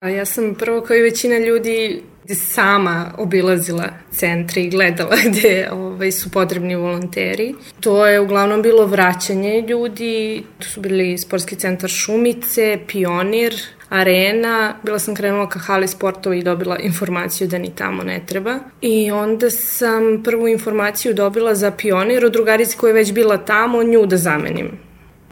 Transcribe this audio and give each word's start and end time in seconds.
A 0.00 0.08
ja 0.08 0.24
sam 0.24 0.54
prvo 0.54 0.80
kao 0.80 0.96
i 0.96 1.02
većina 1.02 1.38
ljudi 1.38 2.02
sama 2.34 3.14
obilazila 3.18 3.88
centre 4.10 4.62
i 4.62 4.70
gledala 4.70 5.16
gde 5.28 5.68
ovaj, 5.72 6.12
su 6.12 6.30
potrebni 6.30 6.76
volonteri. 6.76 7.54
To 7.80 8.06
je 8.06 8.20
uglavnom 8.20 8.62
bilo 8.62 8.86
vraćanje 8.86 9.64
ljudi, 9.68 10.42
to 10.58 10.66
su 10.66 10.80
bili 10.80 11.18
sportski 11.18 11.56
centar 11.56 11.90
Šumice, 11.90 12.78
Pionir, 12.86 13.54
arena, 13.88 14.74
bila 14.82 14.98
sam 14.98 15.14
krenula 15.14 15.48
ka 15.48 15.58
hali 15.58 15.88
sportova 15.88 16.36
i 16.36 16.42
dobila 16.42 16.78
informaciju 16.78 17.48
da 17.48 17.58
ni 17.58 17.74
tamo 17.74 18.02
ne 18.02 18.20
treba. 18.26 18.58
I 18.80 19.10
onda 19.10 19.50
sam 19.50 20.22
prvu 20.24 20.48
informaciju 20.48 21.14
dobila 21.14 21.54
za 21.54 21.70
pionir 21.70 22.24
od 22.24 22.32
drugarice 22.32 22.76
koja 22.76 22.88
je 22.88 22.94
već 22.94 23.12
bila 23.12 23.36
tamo, 23.36 23.82
nju 23.82 24.06
da 24.06 24.16
zamenim. 24.16 24.70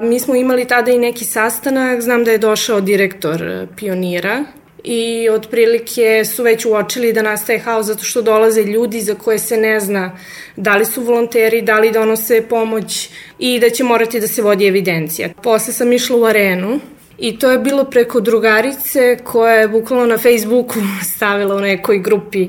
Mi 0.01 0.21
smo 0.21 0.35
imali 0.35 0.65
tada 0.65 0.91
i 0.91 0.99
neki 0.99 1.25
sastanak, 1.25 2.01
znam 2.01 2.25
da 2.25 2.31
je 2.31 2.39
došao 2.39 2.81
direktor 2.81 3.67
pionira 3.77 4.45
i 4.85 5.29
otprilike 5.31 6.25
su 6.25 6.43
već 6.43 6.65
uočili 6.65 7.13
da 7.13 7.23
nastaje 7.23 7.59
haos 7.59 7.87
zato 7.87 8.05
što 8.05 8.23
dolaze 8.23 8.63
ljudi 8.63 9.01
za 9.01 9.15
koje 9.15 9.39
se 9.39 9.57
ne 9.57 9.81
zna 9.81 10.19
da 10.57 10.77
li 10.77 10.85
su 10.85 11.03
volonteri, 11.03 11.63
da 11.63 11.79
li 11.79 11.91
donose 11.91 12.43
pomoć 12.49 13.11
i 13.39 13.59
da 13.61 13.71
će 13.71 13.85
morati 13.85 14.21
da 14.21 14.27
se 14.27 14.43
vodi 14.43 14.67
evidencija. 14.67 15.29
Posle 15.43 15.73
sam 15.73 15.93
išla 15.93 16.17
u 16.17 16.25
arenu 16.25 16.81
I 17.19 17.39
to 17.39 17.51
je 17.51 17.59
bilo 17.59 17.85
preko 17.85 18.21
drugarice 18.21 19.19
koja 19.25 19.55
je 19.55 19.69
bukvalno 19.69 20.07
na 20.07 20.19
Facebooku 20.19 20.79
stavila 21.15 21.57
u 21.57 21.61
nekoj 21.61 21.99
grupi 21.99 22.49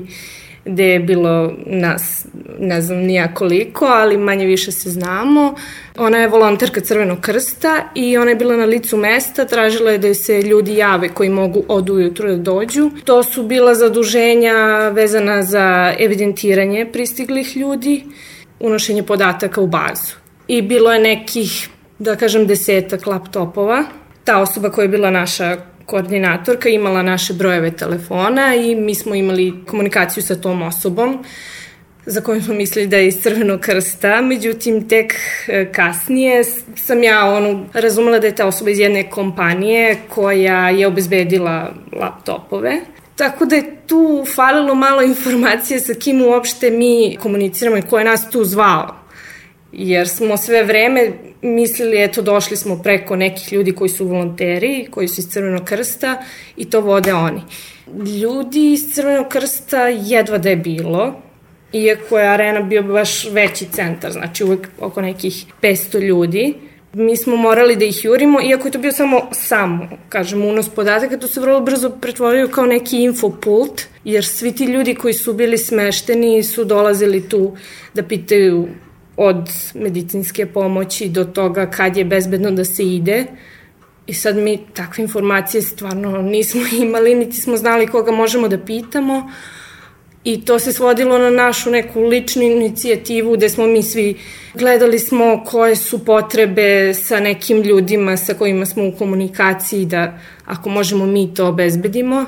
gde 0.70 0.84
je 0.84 1.00
bilo 1.00 1.52
nas, 1.66 2.26
ne 2.58 2.80
znam 2.80 2.98
nija 2.98 3.34
koliko, 3.34 3.84
ali 3.84 4.16
manje 4.16 4.46
više 4.46 4.72
se 4.72 4.90
znamo. 4.90 5.54
Ona 5.98 6.18
je 6.18 6.28
volonterka 6.28 6.80
Crvenog 6.80 7.20
krsta 7.20 7.90
i 7.94 8.16
ona 8.16 8.30
je 8.30 8.36
bila 8.36 8.56
na 8.56 8.64
licu 8.64 8.96
mesta, 8.96 9.44
tražila 9.44 9.90
je 9.90 9.98
da 9.98 10.14
se 10.14 10.42
ljudi 10.42 10.76
jave 10.76 11.08
koji 11.08 11.30
mogu 11.30 11.64
od 11.68 11.90
ujutru 11.90 12.28
da 12.28 12.36
dođu. 12.36 12.90
To 13.04 13.22
su 13.22 13.42
bila 13.42 13.74
zaduženja 13.74 14.88
vezana 14.88 15.42
za 15.42 15.94
evidentiranje 15.98 16.86
pristiglih 16.92 17.56
ljudi, 17.56 18.04
unošenje 18.60 19.02
podataka 19.02 19.60
u 19.60 19.66
bazu. 19.66 20.14
I 20.48 20.62
bilo 20.62 20.92
je 20.92 21.00
nekih, 21.00 21.68
da 21.98 22.16
kažem, 22.16 22.46
desetak 22.46 23.06
laptopova 23.06 23.84
ta 24.24 24.38
osoba 24.38 24.70
koja 24.70 24.84
je 24.84 24.88
bila 24.88 25.10
naša 25.10 25.56
koordinatorka 25.90 26.68
imala 26.68 27.02
naše 27.02 27.32
brojeve 27.32 27.70
telefona 27.70 28.54
i 28.54 28.74
mi 28.74 28.94
smo 28.94 29.14
imali 29.14 29.54
komunikaciju 29.66 30.22
sa 30.22 30.34
tom 30.34 30.62
osobom 30.62 31.24
za 32.06 32.20
koju 32.20 32.42
smo 32.42 32.54
mislili 32.54 32.86
da 32.86 32.96
je 32.96 33.08
iz 33.08 33.22
Crvenog 33.22 33.60
krsta, 33.60 34.20
međutim 34.20 34.88
tek 34.88 35.14
e, 35.48 35.72
kasnije 35.72 36.44
sam 36.76 37.02
ja 37.02 37.24
ono, 37.24 37.66
razumela 37.74 38.18
da 38.18 38.26
je 38.26 38.34
ta 38.34 38.46
osoba 38.46 38.70
iz 38.70 38.78
jedne 38.78 39.10
kompanije 39.10 39.96
koja 40.08 40.68
je 40.68 40.86
obezbedila 40.86 41.72
laptopove. 41.92 42.80
Tako 43.16 43.44
da 43.44 43.56
je 43.56 43.76
tu 43.86 44.24
falilo 44.34 44.74
malo 44.74 45.02
informacije 45.02 45.80
sa 45.80 45.94
kim 45.94 46.22
uopšte 46.22 46.70
mi 46.70 47.16
komuniciramo 47.22 47.76
i 47.76 47.82
ko 47.82 47.98
je 47.98 48.04
nas 48.04 48.30
tu 48.30 48.44
zvao 48.44 48.99
jer 49.72 50.08
smo 50.08 50.36
sve 50.36 50.64
vreme 50.64 51.12
mislili, 51.42 52.02
eto, 52.02 52.22
došli 52.22 52.56
smo 52.56 52.82
preko 52.82 53.16
nekih 53.16 53.52
ljudi 53.52 53.72
koji 53.72 53.88
su 53.88 54.06
volonteri, 54.06 54.86
koji 54.90 55.08
su 55.08 55.20
iz 55.20 55.28
Crvenog 55.28 55.64
krsta 55.64 56.22
i 56.56 56.70
to 56.70 56.80
vode 56.80 57.14
oni. 57.14 57.42
Ljudi 58.20 58.72
iz 58.72 58.80
Crvenog 58.94 59.28
krsta 59.28 59.88
jedva 59.88 60.38
da 60.38 60.48
je 60.48 60.56
bilo, 60.56 61.22
iako 61.72 62.18
je 62.18 62.28
arena 62.28 62.60
bio 62.60 62.82
baš 62.82 63.24
veći 63.30 63.66
centar, 63.72 64.12
znači 64.12 64.44
uvek 64.44 64.68
oko 64.80 65.00
nekih 65.00 65.44
500 65.62 66.00
ljudi, 66.00 66.54
mi 66.92 67.16
smo 67.16 67.36
morali 67.36 67.76
da 67.76 67.84
ih 67.84 68.04
jurimo, 68.04 68.40
iako 68.42 68.68
je 68.68 68.72
to 68.72 68.78
bio 68.78 68.92
samo 68.92 69.28
samo, 69.32 69.88
kažem, 70.08 70.44
unos 70.44 70.68
podataka, 70.68 71.18
to 71.18 71.28
se 71.28 71.40
vrlo 71.40 71.60
brzo 71.60 71.90
pretvorio 71.90 72.48
kao 72.48 72.66
neki 72.66 73.02
infopult, 73.02 73.82
jer 74.04 74.24
svi 74.24 74.52
ti 74.52 74.64
ljudi 74.64 74.94
koji 74.94 75.14
su 75.14 75.32
bili 75.32 75.58
smešteni 75.58 76.42
su 76.42 76.64
dolazili 76.64 77.28
tu 77.28 77.56
da 77.94 78.02
pitaju 78.02 78.68
od 79.16 79.50
medicinske 79.74 80.46
pomoći 80.46 81.08
do 81.08 81.24
toga 81.24 81.70
kad 81.70 81.96
je 81.96 82.04
bezbedno 82.04 82.50
da 82.50 82.64
se 82.64 82.84
ide. 82.84 83.24
I 84.06 84.14
sad 84.14 84.36
mi 84.36 84.58
takve 84.74 85.02
informacije 85.02 85.62
stvarno 85.62 86.22
nismo 86.22 86.60
imali, 86.82 87.14
niti 87.14 87.36
smo 87.36 87.56
znali 87.56 87.86
koga 87.86 88.12
možemo 88.12 88.48
da 88.48 88.58
pitamo. 88.58 89.30
I 90.24 90.44
to 90.44 90.58
se 90.58 90.72
svodilo 90.72 91.18
na 91.18 91.30
našu 91.30 91.70
neku 91.70 92.00
ličnu 92.00 92.42
inicijativu 92.42 93.36
gde 93.36 93.48
smo 93.48 93.66
mi 93.66 93.82
svi 93.82 94.16
gledali 94.54 94.98
smo 94.98 95.44
koje 95.46 95.76
su 95.76 96.04
potrebe 96.04 96.94
sa 96.94 97.20
nekim 97.20 97.62
ljudima 97.62 98.16
sa 98.16 98.34
kojima 98.34 98.66
smo 98.66 98.88
u 98.88 98.92
komunikaciji 98.92 99.86
da 99.86 100.18
ako 100.44 100.68
možemo 100.68 101.06
mi 101.06 101.34
to 101.34 101.48
obezbedimo 101.48 102.26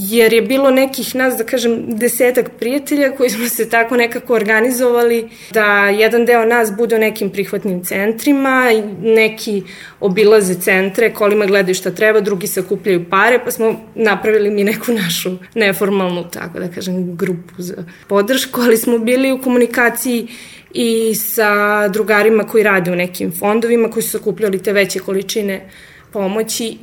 jer 0.00 0.32
je 0.32 0.42
bilo 0.42 0.70
nekih 0.70 1.14
nas, 1.14 1.36
da 1.36 1.44
kažem, 1.44 1.96
desetak 1.98 2.50
prijatelja 2.58 3.10
koji 3.16 3.30
smo 3.30 3.48
se 3.48 3.68
tako 3.68 3.96
nekako 3.96 4.34
organizovali 4.34 5.28
da 5.52 5.88
jedan 5.88 6.24
deo 6.24 6.44
nas 6.44 6.72
bude 6.76 6.96
u 6.96 6.98
nekim 6.98 7.30
prihvatnim 7.30 7.84
centrima, 7.84 8.70
neki 9.02 9.62
obilaze 10.00 10.54
centre, 10.54 11.14
kolima 11.14 11.46
gledaju 11.46 11.74
šta 11.74 11.90
treba, 11.90 12.20
drugi 12.20 12.46
sakupljaju 12.46 13.10
pare, 13.10 13.40
pa 13.44 13.50
smo 13.50 13.80
napravili 13.94 14.50
mi 14.50 14.64
neku 14.64 14.92
našu 14.92 15.30
neformalnu, 15.54 16.24
tako 16.30 16.58
da 16.58 16.68
kažem, 16.68 17.16
grupu 17.16 17.54
za 17.58 17.84
podršku, 18.08 18.60
ali 18.60 18.76
smo 18.76 18.98
bili 18.98 19.32
u 19.32 19.42
komunikaciji 19.42 20.28
i 20.74 21.14
sa 21.14 21.88
drugarima 21.88 22.44
koji 22.44 22.64
rade 22.64 22.92
u 22.92 22.96
nekim 22.96 23.32
fondovima, 23.32 23.90
koji 23.90 24.02
su 24.02 24.10
sakupljali 24.10 24.62
te 24.62 24.72
veće 24.72 24.98
količine 24.98 25.70
pomoći 26.12 26.76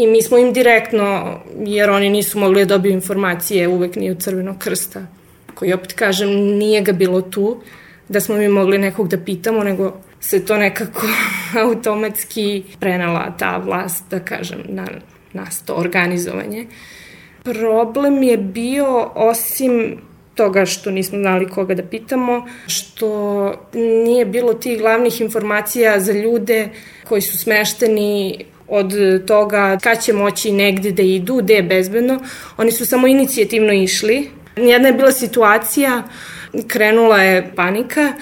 I 0.00 0.06
mi 0.06 0.22
smo 0.22 0.38
im 0.38 0.52
direktno, 0.52 1.38
jer 1.58 1.90
oni 1.90 2.10
nisu 2.10 2.38
mogli 2.38 2.64
da 2.64 2.74
dobiju 2.74 2.92
informacije 2.92 3.68
uvek 3.68 3.96
ni 3.96 4.10
od 4.10 4.22
Crvenog 4.22 4.58
krsta, 4.58 5.06
koji 5.54 5.72
opet 5.72 5.92
kažem 5.92 6.30
nije 6.30 6.80
ga 6.80 6.92
bilo 6.92 7.20
tu, 7.20 7.60
da 8.08 8.20
smo 8.20 8.36
mi 8.36 8.48
mogli 8.48 8.78
nekog 8.78 9.08
da 9.08 9.18
pitamo, 9.18 9.64
nego 9.64 9.92
se 10.20 10.44
to 10.44 10.56
nekako 10.56 11.06
automatski 11.66 12.62
prenala 12.80 13.34
ta 13.38 13.56
vlast, 13.56 14.04
da 14.10 14.20
kažem, 14.20 14.58
na 14.68 14.86
nas 15.32 15.62
to 15.62 15.74
organizovanje. 15.74 16.66
Problem 17.42 18.22
je 18.22 18.36
bio, 18.36 19.10
osim 19.14 19.98
toga 20.34 20.66
što 20.66 20.90
nismo 20.90 21.18
znali 21.18 21.48
koga 21.48 21.74
da 21.74 21.82
pitamo, 21.82 22.46
što 22.66 23.52
nije 24.04 24.24
bilo 24.26 24.54
tih 24.54 24.78
glavnih 24.78 25.20
informacija 25.20 26.00
za 26.00 26.12
ljude 26.12 26.68
koji 27.08 27.20
su 27.20 27.38
smešteni 27.38 28.44
od 28.70 28.92
toga 29.26 29.78
kad 29.82 30.02
će 30.02 30.12
moći 30.12 30.52
negde 30.52 30.90
da 30.90 31.02
idu, 31.02 31.36
gde 31.36 31.54
je 31.54 31.62
bezbedno. 31.62 32.20
Oni 32.56 32.72
su 32.72 32.86
samo 32.86 33.06
inicijativno 33.06 33.72
išli. 33.72 34.30
Jedna 34.56 34.88
je 34.88 34.94
bila 34.94 35.12
situacija, 35.12 36.02
krenula 36.66 37.22
je 37.22 37.52
panika, 37.56 38.12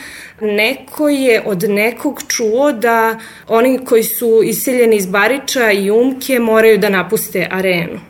neko 0.40 1.08
je 1.08 1.42
od 1.46 1.62
nekog 1.62 2.22
čuo 2.28 2.72
da 2.72 3.18
oni 3.48 3.78
koji 3.84 4.02
su 4.02 4.42
iseljeni 4.44 4.96
iz 4.96 5.06
Bariča 5.06 5.70
i 5.70 5.90
Umke 5.90 6.38
moraju 6.38 6.78
da 6.78 6.88
napuste 6.88 7.48
arenu. 7.50 8.00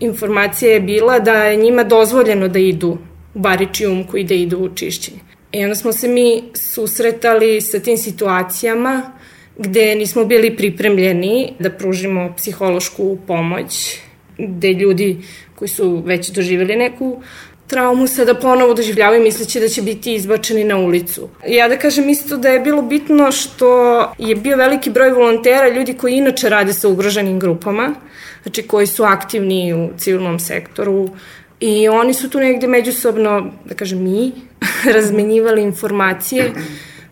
Informacija 0.00 0.72
je 0.72 0.80
bila 0.80 1.18
da 1.18 1.44
je 1.44 1.56
njima 1.56 1.84
dozvoljeno 1.84 2.48
da 2.48 2.58
idu 2.58 2.98
u 3.34 3.38
Barič 3.38 3.80
i 3.80 3.86
Umku 3.86 4.16
i 4.16 4.24
da 4.24 4.34
idu 4.34 4.58
u 4.58 4.74
čišćenje. 4.74 5.18
I 5.52 5.64
onda 5.64 5.74
smo 5.74 5.92
se 5.92 6.08
mi 6.08 6.42
susretali 6.54 7.60
sa 7.60 7.80
tim 7.80 7.96
situacijama 7.96 9.17
gde 9.58 9.94
nismo 9.94 10.24
bili 10.24 10.56
pripremljeni 10.56 11.52
da 11.58 11.70
pružimo 11.70 12.34
psihološku 12.36 13.18
pomoć, 13.26 13.98
gde 14.38 14.72
ljudi 14.72 15.16
koji 15.54 15.68
su 15.68 16.02
već 16.06 16.28
doživjeli 16.28 16.76
neku 16.76 17.22
traumu 17.66 18.06
sada 18.06 18.34
ponovo 18.34 18.74
doživljavaju 18.74 19.22
misleći 19.22 19.60
da 19.60 19.68
će 19.68 19.82
biti 19.82 20.14
izbačeni 20.14 20.64
na 20.64 20.76
ulicu. 20.76 21.28
Ja 21.48 21.68
da 21.68 21.76
kažem 21.78 22.08
isto 22.08 22.36
da 22.36 22.48
je 22.48 22.60
bilo 22.60 22.82
bitno 22.82 23.32
što 23.32 24.00
je 24.18 24.36
bio 24.36 24.56
veliki 24.56 24.90
broj 24.90 25.10
volontera, 25.10 25.68
ljudi 25.68 25.94
koji 25.94 26.16
inače 26.16 26.48
rade 26.48 26.72
sa 26.72 26.88
ugroženim 26.88 27.40
grupama, 27.40 27.94
znači 28.42 28.62
koji 28.62 28.86
su 28.86 29.04
aktivni 29.04 29.74
u 29.74 29.88
civilnom 29.98 30.38
sektoru, 30.38 31.08
I 31.60 31.88
oni 31.88 32.14
su 32.14 32.30
tu 32.30 32.38
negde 32.38 32.66
međusobno, 32.66 33.52
da 33.64 33.74
kažem 33.74 34.02
mi, 34.02 34.32
razmenjivali 34.94 35.62
informacije 35.62 36.52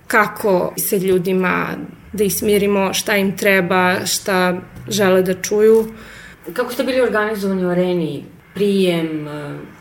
kako 0.07 0.73
se 0.77 0.99
ljudima 0.99 1.69
da 2.17 2.25
ih 2.25 2.35
smirimo 2.35 2.95
šta 2.95 3.17
im 3.17 3.37
treba, 3.37 4.07
šta 4.07 4.55
žele 4.89 5.23
da 5.23 5.35
čuju. 5.35 5.85
Kako 6.53 6.73
ste 6.73 6.85
bili 6.85 7.01
organizovani 7.01 7.65
u 7.65 7.71
areni? 7.71 8.25
Prijem? 8.55 9.29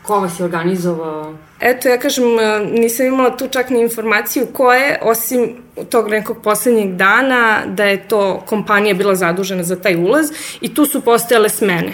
Ko 0.02 0.20
vas 0.20 0.40
je 0.40 0.44
organizovao? 0.44 1.34
Eto, 1.60 1.88
ja 1.88 1.98
kažem, 1.98 2.24
nisam 2.72 3.06
imala 3.06 3.36
tu 3.36 3.48
čak 3.48 3.70
ni 3.70 3.80
informaciju 3.80 4.46
ko 4.52 4.72
je, 4.72 4.98
osim 5.02 5.56
tog 5.90 6.10
nekog 6.10 6.42
poslednjeg 6.42 6.96
dana, 6.96 7.62
da 7.66 7.84
je 7.84 8.08
to 8.08 8.42
kompanija 8.46 8.94
bila 8.94 9.14
zadužena 9.14 9.62
za 9.62 9.76
taj 9.76 9.96
ulaz 9.96 10.26
i 10.60 10.74
tu 10.74 10.84
su 10.86 11.00
postojale 11.00 11.48
smene. 11.48 11.92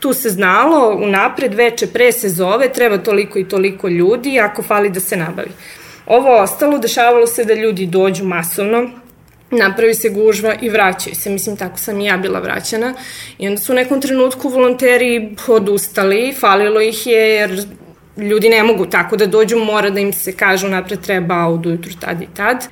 Tu 0.00 0.12
se 0.12 0.30
znalo, 0.30 0.96
unapred, 1.02 1.54
veče 1.54 1.86
pre 1.86 2.12
se 2.12 2.28
zove, 2.28 2.72
treba 2.72 2.98
toliko 2.98 3.38
i 3.38 3.48
toliko 3.48 3.88
ljudi, 3.88 4.40
ako 4.40 4.62
fali 4.62 4.90
da 4.90 5.00
se 5.00 5.16
nabavi. 5.16 5.50
Ovo 6.06 6.36
ostalo, 6.40 6.78
dešavalo 6.78 7.26
se 7.26 7.44
da 7.44 7.54
ljudi 7.54 7.86
dođu 7.86 8.24
masovno, 8.24 8.90
napravi 9.50 9.94
se 9.94 10.08
gužva 10.08 10.54
i 10.60 10.68
vraćaju 10.68 11.14
se. 11.14 11.30
Mislim, 11.30 11.56
tako 11.56 11.78
sam 11.78 12.00
i 12.00 12.04
ja 12.04 12.16
bila 12.16 12.40
vraćana. 12.40 12.94
I 13.38 13.48
onda 13.48 13.60
su 13.60 13.72
u 13.72 13.76
nekom 13.76 14.00
trenutku 14.00 14.48
volonteri 14.48 15.36
odustali, 15.48 16.34
falilo 16.40 16.80
ih 16.80 17.06
je 17.06 17.30
jer 17.30 17.66
ljudi 18.16 18.48
ne 18.48 18.62
mogu 18.62 18.86
tako 18.86 19.16
da 19.16 19.26
dođu, 19.26 19.58
mora 19.58 19.90
da 19.90 20.00
im 20.00 20.12
se 20.12 20.32
kažu 20.32 20.68
napred 20.68 21.00
treba 21.00 21.34
auto 21.34 21.68
ujutru 21.68 21.92
tad 22.00 22.22
i 22.22 22.28
tad. 22.36 22.68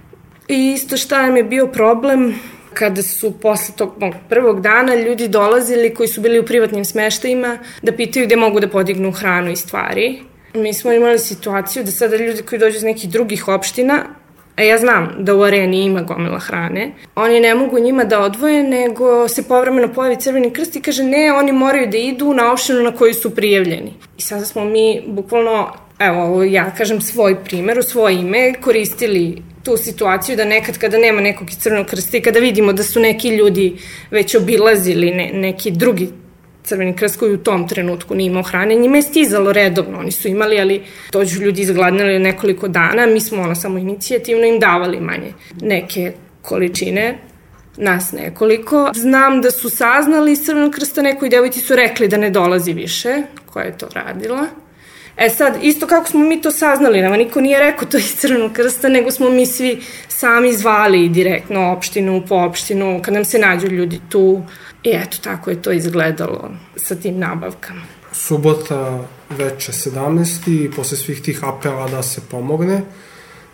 I 0.48 0.72
isto 0.72 0.96
šta 0.96 1.22
nam 1.22 1.36
je 1.36 1.44
bio 1.44 1.66
problem, 1.66 2.34
kada 2.74 3.02
su 3.02 3.40
posle 3.40 3.74
tog 3.76 4.14
prvog 4.28 4.60
dana 4.60 4.94
ljudi 4.94 5.28
dolazili 5.28 5.94
koji 5.94 6.08
su 6.08 6.20
bili 6.20 6.38
u 6.38 6.46
privatnim 6.46 6.84
smeštajima 6.84 7.58
da 7.82 7.92
pitaju 7.92 8.26
gde 8.26 8.36
mogu 8.36 8.60
da 8.60 8.68
podignu 8.68 9.12
hranu 9.12 9.50
i 9.50 9.56
stvari. 9.56 10.20
Mi 10.54 10.74
smo 10.74 10.92
imali 10.92 11.18
situaciju 11.18 11.84
da 11.84 11.90
sada 11.90 12.16
ljudi 12.16 12.42
koji 12.42 12.58
dođu 12.58 12.76
iz 12.76 12.82
nekih 12.82 13.10
drugih 13.10 13.48
opština 13.48 14.04
a 14.56 14.62
ja 14.62 14.78
znam 14.78 15.14
da 15.18 15.34
u 15.34 15.42
areni 15.42 15.84
ima 15.84 16.02
gomila 16.02 16.38
hrane, 16.38 16.92
oni 17.14 17.40
ne 17.40 17.54
mogu 17.54 17.78
njima 17.78 18.04
da 18.04 18.20
odvoje, 18.20 18.62
nego 18.62 19.28
se 19.28 19.48
povremeno 19.48 19.92
pojavi 19.92 20.16
Crveni 20.16 20.50
krst 20.50 20.76
i 20.76 20.80
kaže 20.80 21.02
ne, 21.02 21.32
oni 21.32 21.52
moraju 21.52 21.86
da 21.86 21.98
idu 21.98 22.34
na 22.34 22.52
opštinu 22.52 22.82
na 22.82 22.92
koju 22.96 23.14
su 23.14 23.34
prijavljeni. 23.34 23.92
I 24.18 24.22
sada 24.22 24.44
smo 24.44 24.64
mi 24.64 25.02
bukvalno, 25.06 25.72
evo, 25.98 26.44
ja 26.44 26.70
kažem 26.78 27.00
svoj 27.00 27.44
primer, 27.44 27.78
u 27.78 27.82
svoje 27.82 28.14
ime, 28.14 28.54
koristili 28.60 29.42
tu 29.64 29.76
situaciju 29.76 30.36
da 30.36 30.44
nekad 30.44 30.78
kada 30.78 30.98
nema 30.98 31.20
nekog 31.20 31.50
iz 31.50 31.58
Crvenog 31.58 31.86
krsta 31.86 32.16
i 32.16 32.20
kada 32.20 32.38
vidimo 32.38 32.72
da 32.72 32.82
su 32.82 33.00
neki 33.00 33.28
ljudi 33.28 33.76
već 34.10 34.34
obilazili 34.34 35.10
ne, 35.10 35.30
neki 35.34 35.70
drugi 35.70 36.08
Crveni 36.64 36.96
krst 36.96 37.18
koji 37.18 37.34
u 37.34 37.42
tom 37.42 37.68
trenutku 37.68 38.14
nije 38.14 38.26
imao 38.26 38.42
hrane, 38.42 38.74
njima 38.74 38.96
je 38.96 39.02
stizalo 39.02 39.52
redovno, 39.52 39.98
oni 39.98 40.12
su 40.12 40.28
imali, 40.28 40.60
ali 40.60 40.82
dođu 41.12 41.42
ljudi 41.42 41.62
izgladnili 41.62 42.18
nekoliko 42.18 42.68
dana, 42.68 43.06
mi 43.06 43.20
smo 43.20 43.42
ono 43.42 43.54
samo 43.54 43.78
inicijativno 43.78 44.44
im 44.44 44.60
davali 44.60 45.00
manje 45.00 45.32
neke 45.60 46.12
količine, 46.42 47.18
nas 47.76 48.12
nekoliko. 48.12 48.90
Znam 48.94 49.40
da 49.42 49.50
su 49.50 49.70
saznali 49.70 50.32
iz 50.32 50.44
Crvenog 50.44 50.72
krsta, 50.72 51.02
nekoj 51.02 51.28
devojci 51.28 51.60
su 51.60 51.76
rekli 51.76 52.08
da 52.08 52.16
ne 52.16 52.30
dolazi 52.30 52.72
više, 52.72 53.22
koja 53.46 53.64
je 53.64 53.78
to 53.78 53.88
radila. 53.94 54.63
E 55.16 55.30
sad, 55.30 55.58
isto 55.62 55.86
kako 55.86 56.08
smo 56.08 56.20
mi 56.20 56.42
to 56.42 56.50
saznali, 56.50 57.02
nama 57.02 57.16
niko 57.16 57.40
nije 57.40 57.58
rekao 57.58 57.88
to 57.88 57.96
iz 57.96 58.14
Crvenog 58.16 58.52
krsta, 58.52 58.88
nego 58.88 59.10
smo 59.10 59.30
mi 59.30 59.46
svi 59.46 59.82
sami 60.08 60.52
zvali 60.52 61.08
direktno 61.08 61.72
opštinu 61.72 62.22
po 62.28 62.34
opštinu, 62.34 63.00
kad 63.04 63.14
nam 63.14 63.24
se 63.24 63.38
nađu 63.38 63.66
ljudi 63.66 64.00
tu. 64.08 64.42
I 64.82 64.90
eto, 64.90 65.16
tako 65.22 65.50
je 65.50 65.62
to 65.62 65.72
izgledalo 65.72 66.50
sa 66.76 66.94
tim 66.94 67.18
nabavkama. 67.18 67.80
Subota 68.12 69.04
veče 69.30 69.72
17. 69.72 70.64
i 70.64 70.70
posle 70.70 70.96
svih 70.96 71.22
tih 71.22 71.44
apela 71.44 71.88
da 71.88 72.02
se 72.02 72.20
pomogne, 72.30 72.82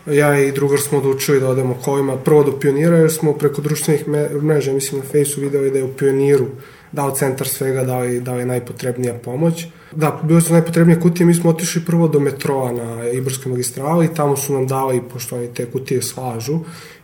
ja 0.07 0.41
i 0.41 0.53
drugar 0.53 0.81
smo 0.81 0.99
odlučili 0.99 1.41
da 1.41 1.49
odemo 1.49 1.75
kolima 1.85 2.17
prvo 2.17 2.45
do 2.45 2.59
pionira, 2.61 2.97
jer 2.97 3.13
smo 3.13 3.33
preko 3.33 3.63
društvenih 3.63 4.09
mreža, 4.43 4.73
mislim 4.73 5.01
na 5.01 5.07
Fejsu 5.11 5.41
videli 5.41 5.71
da 5.71 5.79
je 5.79 5.85
u 5.85 5.93
pioniru 5.93 6.47
dao 6.93 7.11
centar 7.11 7.49
svega, 7.49 7.85
dao 7.85 8.05
je, 8.05 8.21
dao 8.21 8.39
je 8.39 8.47
najpotrebnija 8.47 9.15
pomoć. 9.15 9.67
Da, 9.93 10.21
bilo 10.23 10.41
su 10.41 10.53
najpotrebnije 10.53 11.01
kutije, 11.01 11.27
mi 11.27 11.35
smo 11.35 11.51
otišli 11.51 11.85
prvo 11.87 12.09
do 12.09 12.21
metroa 12.21 12.73
na 12.73 13.09
Ibarskoj 13.09 13.51
magistrali, 13.51 14.15
tamo 14.15 14.37
su 14.37 14.55
nam 14.55 14.67
dali, 14.67 15.03
pošto 15.13 15.37
oni 15.37 15.55
te 15.55 15.67
kutije 15.67 16.03
slažu, 16.03 16.59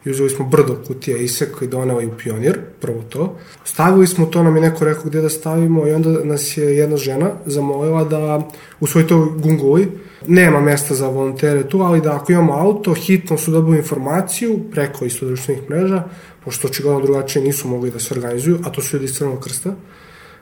i 0.05 0.11
uzeli 0.11 0.31
smo 0.31 0.45
brdo 0.45 0.77
kutija 0.87 1.17
iseka 1.17 1.65
i 1.65 1.69
doneli 1.69 2.07
u 2.07 2.11
pionir, 2.25 2.59
prvo 2.81 3.03
to. 3.09 3.37
Stavili 3.65 4.07
smo 4.07 4.27
to, 4.27 4.43
nam 4.43 4.57
je 4.57 4.63
neko 4.63 4.85
rekao 4.85 5.05
gde 5.05 5.21
da 5.21 5.29
stavimo 5.29 5.87
i 5.87 5.93
onda 5.93 6.11
nas 6.25 6.57
je 6.57 6.77
jedna 6.77 6.97
žena 6.97 7.31
zamolila 7.47 8.05
da 8.05 8.49
u 8.81 8.87
svoj 8.87 9.07
to 9.07 9.35
gunguli, 9.43 9.89
nema 10.27 10.61
mesta 10.61 10.95
za 10.95 11.09
volontere 11.09 11.69
tu, 11.69 11.81
ali 11.81 12.01
da 12.01 12.17
ako 12.17 12.33
imamo 12.33 12.53
auto, 12.53 12.95
hitno 12.95 13.39
su 13.39 13.51
dobili 13.51 13.79
informaciju 13.79 14.59
preko 14.71 15.05
isto 15.05 15.27
društvenih 15.27 15.71
mreža, 15.71 16.03
pošto 16.47 16.69
očigledno 16.69 17.01
drugačije 17.01 17.45
nisu 17.45 17.69
mogli 17.69 17.91
da 17.91 17.99
se 17.99 18.15
organizuju, 18.15 18.59
a 18.65 18.71
to 18.71 18.83
su 18.83 18.97
ljudi 18.97 19.05
iz 19.05 19.15
Crvenog 19.15 19.41
krsta, 19.45 19.75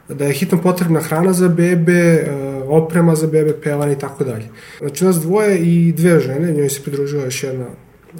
da 0.08 0.24
je 0.24 0.32
hitno 0.32 0.60
potrebna 0.62 1.00
hrana 1.00 1.32
za 1.32 1.48
bebe, 1.48 1.92
e, 1.92 2.28
oprema 2.68 3.14
za 3.14 3.26
bebe, 3.26 3.54
pelan 3.62 3.92
i 3.92 3.98
tako 3.98 4.24
dalje. 4.24 4.48
Znači 4.78 5.04
nas 5.04 5.16
dvoje 5.16 5.58
i 5.58 5.92
dve 5.92 6.20
žene, 6.20 6.52
njoj 6.52 6.68
se 6.70 6.82
pridružila 6.82 7.24
još 7.24 7.42
jedna 7.42 7.66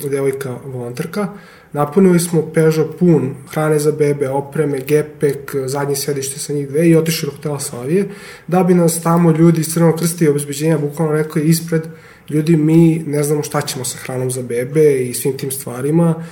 devojka 0.03 0.57
volonterka, 0.65 1.29
napunili 1.73 2.21
smo 2.21 2.43
Peugeot 2.55 2.99
pun 2.99 3.35
hrane 3.53 3.79
za 3.79 3.93
bebe, 3.93 4.29
opreme, 4.29 4.81
gepek, 4.87 5.55
zadnje 5.67 5.97
sedište 5.97 6.39
sa 6.39 6.53
njih 6.53 6.69
dve 6.69 6.89
i 6.89 6.97
otišli 6.97 7.27
do 7.27 7.37
hotela 7.37 7.61
Slavije, 7.61 8.09
da 8.47 8.63
bi 8.63 8.75
nas 8.75 9.03
tamo 9.03 9.31
ljudi 9.31 9.61
iz 9.61 9.73
Crvenog 9.73 9.99
krsta 9.99 10.25
i 10.25 10.29
obezbeđenja 10.29 10.79
bukvalno 10.79 11.13
rekli 11.13 11.43
ispred 11.43 11.83
ljudi 12.31 12.57
mi 12.57 13.05
ne 13.07 13.23
znamo 13.23 13.43
šta 13.43 13.61
ćemo 13.61 13.85
sa 13.85 13.99
hranom 13.99 14.31
za 14.31 14.43
bebe 14.43 15.03
i 15.03 15.15
svim 15.15 15.37
tim 15.37 15.51
stvarima, 15.51 16.25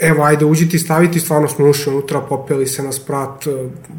evo, 0.00 0.22
ajde, 0.22 0.44
uđite 0.44 0.76
i 0.76 0.80
staviti, 0.80 1.20
stvarno 1.20 1.48
smo 1.48 1.68
ušli 1.68 1.92
unutra, 1.92 2.20
popeli 2.20 2.66
se 2.66 2.82
na 2.82 2.92
sprat, 2.92 3.46
e, 3.46 3.50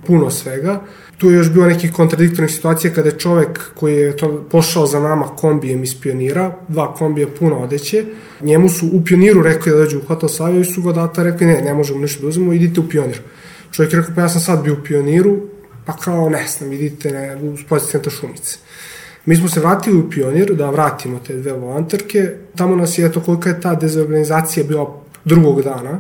puno 0.07 0.30
svega. 0.30 0.81
Tu 1.18 1.30
je 1.30 1.38
još 1.38 1.51
bilo 1.51 1.65
nekih 1.65 1.94
kontradiktornih 1.94 2.51
situacija 2.51 2.94
kada 2.94 3.09
je 3.09 3.19
čovek 3.19 3.59
koji 3.75 3.95
je 3.95 4.18
to 4.18 4.45
pošao 4.51 4.86
za 4.86 5.00
nama 5.00 5.25
kombijem 5.25 5.83
iz 5.83 6.01
pionira, 6.01 6.56
dva 6.68 6.94
kombija 6.94 7.27
puno 7.39 7.56
odeće, 7.56 8.06
njemu 8.42 8.69
su 8.69 8.89
u 8.94 9.03
pioniru 9.03 9.42
rekli 9.42 9.71
da 9.71 9.77
dođu 9.77 9.97
u 9.97 10.06
hotel 10.07 10.30
Savio 10.30 10.62
i 10.62 10.65
su 10.65 10.81
ga 10.81 10.92
data 10.92 11.24
rekli 11.24 11.47
ne, 11.47 11.62
ne 11.62 11.74
možemo 11.74 12.00
ništa 12.00 12.21
da 12.21 12.27
uzmemo, 12.27 12.53
idite 12.53 12.80
u 12.80 12.89
pionir. 12.89 13.21
Čovjek 13.71 13.94
je 13.94 14.00
rekao, 14.00 14.15
pa 14.15 14.21
ja 14.21 14.30
sam 14.30 14.42
sad 14.42 14.63
bio 14.63 14.74
u 14.74 14.83
pioniru, 14.83 15.38
pa 15.86 15.94
kao 15.97 16.30
ne 16.30 16.45
znam, 16.47 16.74
idite 16.74 17.12
ne, 17.12 17.36
u 17.36 17.57
spojci 17.57 17.88
centra 17.88 18.12
Šumice. 18.12 18.57
Mi 19.25 19.36
smo 19.36 19.50
se 19.50 19.59
vratili 19.59 20.00
u 20.00 20.09
pionir 20.09 20.53
da 20.56 20.69
vratimo 20.69 21.19
te 21.27 21.36
dve 21.36 21.51
volanterke, 21.53 22.30
tamo 22.56 22.75
nas 22.75 22.97
je, 22.97 23.06
eto 23.06 23.21
kolika 23.21 23.50
je 23.50 23.62
ta 23.62 23.75
dezorganizacija 23.75 24.63
bila 24.63 25.05
drugog 25.25 25.62
dana, 25.62 26.00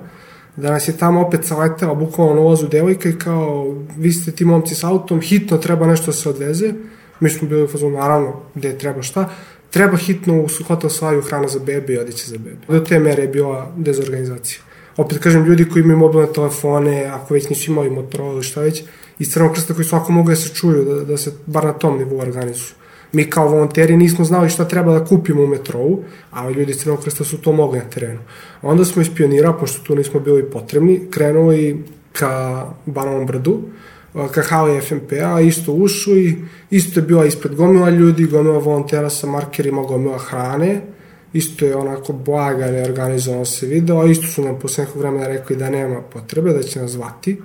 da 0.55 0.71
nas 0.71 0.87
je 0.87 0.97
tamo 0.97 1.21
opet 1.21 1.45
saletela 1.45 1.93
bukvalno 1.93 2.33
na 2.33 2.41
ulazu 2.41 2.67
devojka 2.67 3.09
i 3.09 3.17
kao, 3.17 3.75
vi 3.97 4.11
ste 4.11 4.31
ti 4.31 4.45
momci 4.45 4.75
s 4.75 4.83
autom, 4.83 5.21
hitno 5.21 5.57
treba 5.57 5.87
nešto 5.87 6.05
da 6.05 6.11
se 6.11 6.29
odveze. 6.29 6.73
Mi 7.19 7.29
smo 7.29 7.47
bili 7.47 7.63
u 7.63 7.67
fazonu, 7.67 7.97
naravno, 7.97 8.41
gde 8.55 8.77
treba 8.77 9.01
šta. 9.01 9.29
Treba 9.69 9.97
hitno 9.97 10.41
u 10.41 10.47
hotel 10.67 10.89
Slaviju 10.89 11.21
hrana 11.21 11.47
za 11.47 11.59
bebe 11.59 11.93
i 11.93 11.97
odeće 11.97 12.27
za 12.27 12.37
bebe. 12.37 12.57
Do 12.67 12.79
te 12.79 12.99
mere 12.99 13.21
je 13.21 13.27
bila 13.27 13.71
dezorganizacija. 13.77 14.59
Opet 14.97 15.17
kažem, 15.19 15.45
ljudi 15.45 15.69
koji 15.69 15.83
imaju 15.83 15.97
mobilne 15.99 16.27
telefone, 16.33 17.05
ako 17.05 17.33
već 17.33 17.49
nisu 17.49 17.71
imali 17.71 17.89
Motorola 17.89 18.33
ili 18.33 18.43
šta 18.43 18.61
već, 18.61 18.83
iz 19.19 19.31
Crvenog 19.31 19.53
krsta 19.53 19.73
koji 19.73 19.85
svako 19.85 20.11
mogu 20.11 20.29
da 20.29 20.35
se 20.35 20.49
čuju, 20.49 20.85
da, 20.85 21.03
da 21.03 21.17
se 21.17 21.31
bar 21.45 21.65
na 21.65 21.73
tom 21.73 21.97
nivou 21.97 22.19
organizuju. 22.19 22.84
Mi 23.15 23.23
kao 23.29 23.47
volonteri 23.47 23.97
nismo 23.97 24.25
znali 24.25 24.49
šta 24.49 24.65
treba 24.67 24.99
da 24.99 25.05
kupimo 25.05 25.43
u 25.43 25.47
metrovu, 25.47 26.03
a 26.31 26.49
ljudi 26.49 26.71
iz 26.71 26.77
Crvenog 26.77 27.03
krsta 27.03 27.23
su 27.23 27.37
to 27.37 27.51
mogli 27.51 27.79
na 27.79 27.85
terenu. 27.85 28.19
Onda 28.61 28.85
smo 28.85 29.01
iz 29.01 29.09
pionira, 29.15 29.53
pošto 29.53 29.83
tu 29.83 29.95
nismo 29.95 30.19
bili 30.19 30.49
potrebni, 30.51 31.07
krenuli 31.09 31.83
ka 32.11 32.65
Banovom 32.85 33.25
brdu, 33.25 33.61
ka 34.31 34.41
hali 34.41 34.81
FMP-a, 34.81 35.41
isto 35.41 35.71
ušli, 35.71 36.45
isto 36.69 36.99
je 36.99 37.05
bila 37.05 37.25
ispred 37.25 37.55
gomila 37.55 37.89
ljudi, 37.89 38.25
gomila 38.25 38.59
volontera 38.59 39.09
sa 39.09 39.27
markerima, 39.27 39.83
gomila 39.83 40.17
hrane, 40.17 40.81
isto 41.33 41.65
je 41.65 41.75
onako 41.75 42.13
blaga 42.13 42.71
neorganizovano 42.71 43.45
se 43.45 43.65
video, 43.67 44.01
a 44.01 44.05
isto 44.05 44.27
su 44.27 44.43
nam 44.43 44.59
posle 44.59 44.83
nekog 44.83 45.01
vremena 45.01 45.27
rekli 45.27 45.55
da 45.55 45.69
nema 45.69 46.01
potrebe, 46.01 46.53
da 46.53 46.63
će 46.63 46.81
nas 46.81 46.91
zvati. 46.91 47.41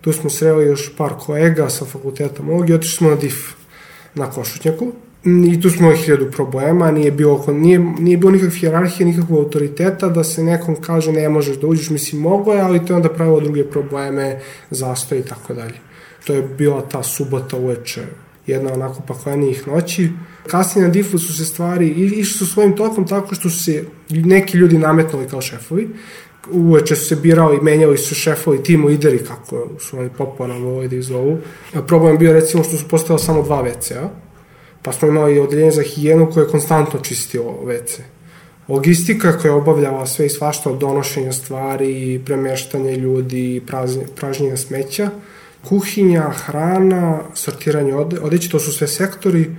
Tu 0.00 0.12
smo 0.12 0.30
sreli 0.30 0.66
još 0.66 0.96
par 0.96 1.12
kolega 1.18 1.70
sa 1.70 1.84
fakulteta 1.84 2.42
Mogi, 2.42 2.74
otišli 2.74 2.96
smo 2.96 3.10
na 3.10 3.16
DIF 3.16 3.54
na 4.14 4.30
Košutnjaku, 4.30 4.92
i 5.26 5.60
tu 5.60 5.70
smo 5.70 5.92
hiljadu 5.92 6.30
problema, 6.30 6.90
nije 6.90 7.10
bilo, 7.10 7.44
nije, 7.48 7.78
nije 7.78 8.16
bilo 8.16 8.32
nikakve 8.32 8.58
hjerarhije, 8.58 9.06
nikakvog 9.06 9.38
autoriteta, 9.38 10.08
da 10.08 10.24
se 10.24 10.44
nekom 10.44 10.76
kaže 10.80 11.12
ne 11.12 11.28
možeš 11.28 11.56
da 11.56 11.66
uđeš, 11.66 11.90
mislim 11.90 12.22
mogo 12.22 12.52
je, 12.52 12.60
ali 12.60 12.86
to 12.86 12.92
je 12.92 12.96
onda 12.96 13.08
pravilo 13.08 13.40
druge 13.40 13.64
probleme, 13.64 14.40
zastoj 14.70 15.18
i 15.18 15.22
tako 15.22 15.54
dalje. 15.54 15.74
To 16.26 16.32
je 16.32 16.42
bila 16.58 16.88
ta 16.88 17.02
subota 17.02 17.56
uveče, 17.56 18.02
jedna 18.46 18.72
onako 18.72 19.02
paklenijih 19.06 19.68
noći. 19.68 20.10
Kasnije 20.46 20.86
na 20.86 20.92
Difu 20.92 21.18
su 21.18 21.36
se 21.36 21.44
stvari, 21.44 21.88
išli 21.88 22.24
su 22.24 22.46
svojim 22.46 22.76
tokom 22.76 23.06
tako 23.06 23.34
što 23.34 23.50
su 23.50 23.64
se 23.64 23.84
neki 24.08 24.58
ljudi 24.58 24.78
nametnuli 24.78 25.28
kao 25.28 25.40
šefovi, 25.40 25.88
uveče 26.50 26.96
su 26.96 27.04
se 27.04 27.16
birali, 27.16 27.60
menjali 27.62 27.98
su 27.98 28.14
šefovi, 28.14 28.62
timo 28.62 28.88
lideri, 28.88 29.18
kako 29.18 29.68
su 29.78 29.98
oni 29.98 30.08
popularno 30.18 30.68
volili 30.68 30.88
da 30.88 30.96
ih 30.96 31.02
zovu. 31.02 31.38
Problem 31.86 32.18
bio 32.18 32.32
recimo 32.32 32.64
što 32.64 32.76
su 32.76 32.88
postavili 32.88 33.24
samo 33.24 33.42
dva 33.42 33.62
WC-a, 33.64 34.25
pa 34.82 34.92
smo 34.92 35.08
imali 35.08 35.38
odeljenje 35.38 35.70
za 35.70 35.82
higijenu 35.82 36.30
koje 36.32 36.44
je 36.44 36.48
konstantno 36.48 37.00
čistilo 37.00 37.58
WC. 37.64 38.00
Logistika 38.68 39.38
koja 39.38 39.50
je 39.50 39.56
obavljala 39.56 40.06
sve 40.06 40.26
i 40.26 40.28
svašta 40.28 40.70
od 40.70 40.78
donošenja 40.78 41.32
stvari, 41.32 42.22
premeštanje 42.24 42.96
ljudi, 42.96 43.62
pražnjenja 44.16 44.56
smeća, 44.56 45.10
kuhinja, 45.68 46.30
hrana, 46.30 47.20
sortiranje 47.34 47.94
ode, 47.94 48.20
odeće, 48.20 48.50
to 48.50 48.60
su 48.60 48.72
sve 48.72 48.88
sektori. 48.88 49.50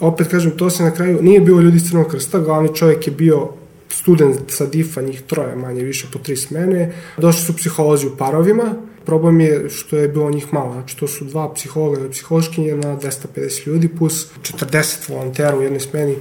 Opet 0.00 0.28
kažem, 0.28 0.50
to 0.56 0.70
se 0.70 0.82
na 0.82 0.90
kraju, 0.90 1.22
nije 1.22 1.40
bilo 1.40 1.60
ljudi 1.60 1.76
iz 1.76 1.88
Crnog 1.88 2.10
krsta, 2.10 2.38
glavni 2.38 2.74
čovjek 2.74 3.06
je 3.06 3.12
bio 3.12 3.48
student 3.88 4.50
sa 4.50 4.66
DIF-a, 4.66 5.02
njih 5.02 5.22
troje 5.22 5.56
manje 5.56 5.82
više 5.82 6.06
po 6.12 6.18
tri 6.18 6.36
smene. 6.36 6.92
Došli 7.16 7.42
su 7.42 7.56
psiholozi 7.56 8.06
u 8.06 8.16
parovima 8.16 8.74
Problem 9.04 9.40
je 9.40 9.70
što 9.70 9.96
je 9.96 10.08
bilo 10.08 10.30
njih 10.30 10.52
malo, 10.52 10.72
znači 10.72 10.96
to 10.96 11.08
su 11.08 11.24
dva 11.24 11.54
psihologa 11.54 12.06
i 12.06 12.10
psihološkinje 12.10 12.76
na 12.76 12.96
250 12.96 13.66
ljudi 13.66 13.88
plus 13.88 14.26
40 14.42 15.10
volontera 15.10 15.56
u 15.56 15.62
jednoj 15.62 15.80
smeni, 15.80 16.16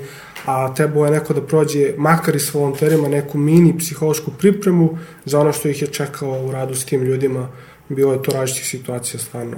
a 0.46 0.74
trebalo 0.74 1.06
je 1.06 1.12
neko 1.12 1.34
da 1.34 1.42
prođe 1.42 1.94
makar 1.98 2.36
i 2.36 2.40
s 2.40 2.54
volonterima 2.54 3.08
neku 3.08 3.38
mini 3.38 3.78
psihološku 3.78 4.32
pripremu 4.32 4.98
za 5.26 5.40
ono 5.40 5.54
što 5.54 5.70
ih 5.70 5.82
je 5.82 5.88
čekalo 5.88 6.46
u 6.46 6.52
radu 6.52 6.76
s 6.76 6.86
tim 6.86 7.04
ljudima. 7.04 7.50
Bilo 7.90 8.14
je 8.14 8.24
to 8.24 8.32
različitih 8.32 8.70
situacija 8.70 9.20
stvarno. 9.20 9.58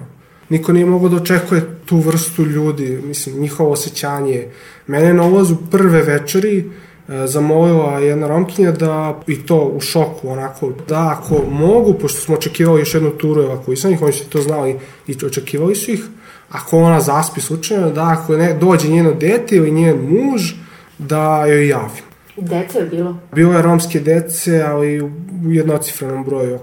Niko 0.50 0.74
nije 0.74 0.86
mogao 0.86 1.10
da 1.10 1.16
očekuje 1.16 1.62
tu 1.86 1.98
vrstu 1.98 2.46
ljudi, 2.46 3.00
mislim, 3.04 3.40
njihovo 3.40 3.72
osjećanje. 3.72 4.48
Mene 4.88 5.14
na 5.14 5.24
ulazu 5.24 5.56
prve 5.72 6.02
večeri 6.02 6.70
zamolila 7.08 8.00
jedna 8.00 8.28
romkinja 8.28 8.72
da, 8.72 9.20
i 9.28 9.46
to 9.46 9.72
u 9.76 9.80
šoku, 9.80 10.30
onako, 10.30 10.72
da 10.88 11.18
ako 11.18 11.44
mogu, 11.52 11.94
pošto 11.94 12.22
smo 12.22 12.36
očekivali 12.36 12.82
još 12.82 12.94
jednu 12.94 13.10
turu 13.10 13.42
evakuisanih, 13.42 14.02
oni 14.02 14.14
su 14.14 14.30
to 14.30 14.42
znali 14.42 14.80
i 15.08 15.16
očekivali 15.26 15.76
su 15.76 15.92
ih, 15.92 16.04
ako 16.50 16.80
ona 16.80 17.02
zaspi 17.02 17.42
slučajno, 17.42 17.92
da 17.92 18.04
ako 18.04 18.38
ne, 18.38 18.54
dođe 18.54 18.88
njeno 18.88 19.14
dete 19.14 19.56
ili 19.56 19.72
njen 19.72 19.98
muž, 19.98 20.54
da 20.98 21.46
joj 21.46 21.68
javim. 21.68 22.04
Dece 22.38 22.80
je 22.80 22.86
bilo? 22.86 23.18
Bilo 23.36 23.54
je 23.54 23.62
romske 23.62 24.00
dece, 24.00 24.62
ali 24.62 25.02
u 25.02 25.12
jednocifrenom 25.52 26.24
broju. 26.24 26.60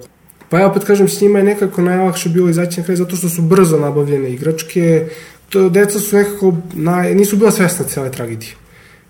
Pa 0.48 0.58
ja 0.58 0.66
opet 0.66 0.84
kažem, 0.84 1.08
s 1.08 1.20
njima 1.20 1.38
je 1.38 1.44
nekako 1.44 1.82
najlakše 1.82 2.28
bilo 2.28 2.48
izaći 2.48 2.80
na 2.80 2.86
kraj, 2.86 2.96
zato 2.96 3.16
što 3.16 3.28
su 3.28 3.42
brzo 3.42 3.78
nabavljene 3.78 4.30
igračke, 4.30 5.06
to, 5.48 5.68
deca 5.68 5.98
su 5.98 6.16
nekako, 6.16 6.54
naj, 6.74 7.14
nisu 7.14 7.36
bila 7.36 7.50
svesna 7.50 7.84
cele 7.84 8.10
tragedije. 8.10 8.52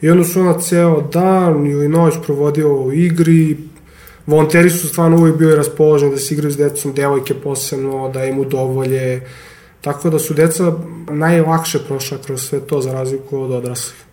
I 0.00 0.11
onda 0.11 0.25
su 0.25 0.40
ona 0.40 0.59
ceo 0.59 1.00
dan 1.00 1.66
ili 1.66 1.88
noć 1.88 2.14
provodio 2.26 2.83
u 2.83 2.92
igri, 2.92 3.57
volonteri 4.26 4.71
su 4.71 4.88
stvarno 4.88 5.16
uvijek 5.16 5.37
bili 5.37 5.57
raspoloženi 5.57 6.12
da 6.12 6.19
se 6.19 6.35
igraju 6.35 6.52
s 6.52 6.57
decom, 6.57 6.92
devojke 6.92 7.35
posebno, 7.35 8.09
da 8.09 8.25
im 8.25 8.38
udovolje, 8.38 9.23
tako 9.80 10.11
da 10.11 10.19
su 10.19 10.35
deca 10.35 10.73
najlakše 11.11 11.78
prošla 11.78 12.19
kroz 12.26 12.42
sve 12.42 12.61
to 12.61 12.80
za 12.80 12.92
razliku 12.92 13.38
od 13.38 13.50
odraslih. 13.50 14.04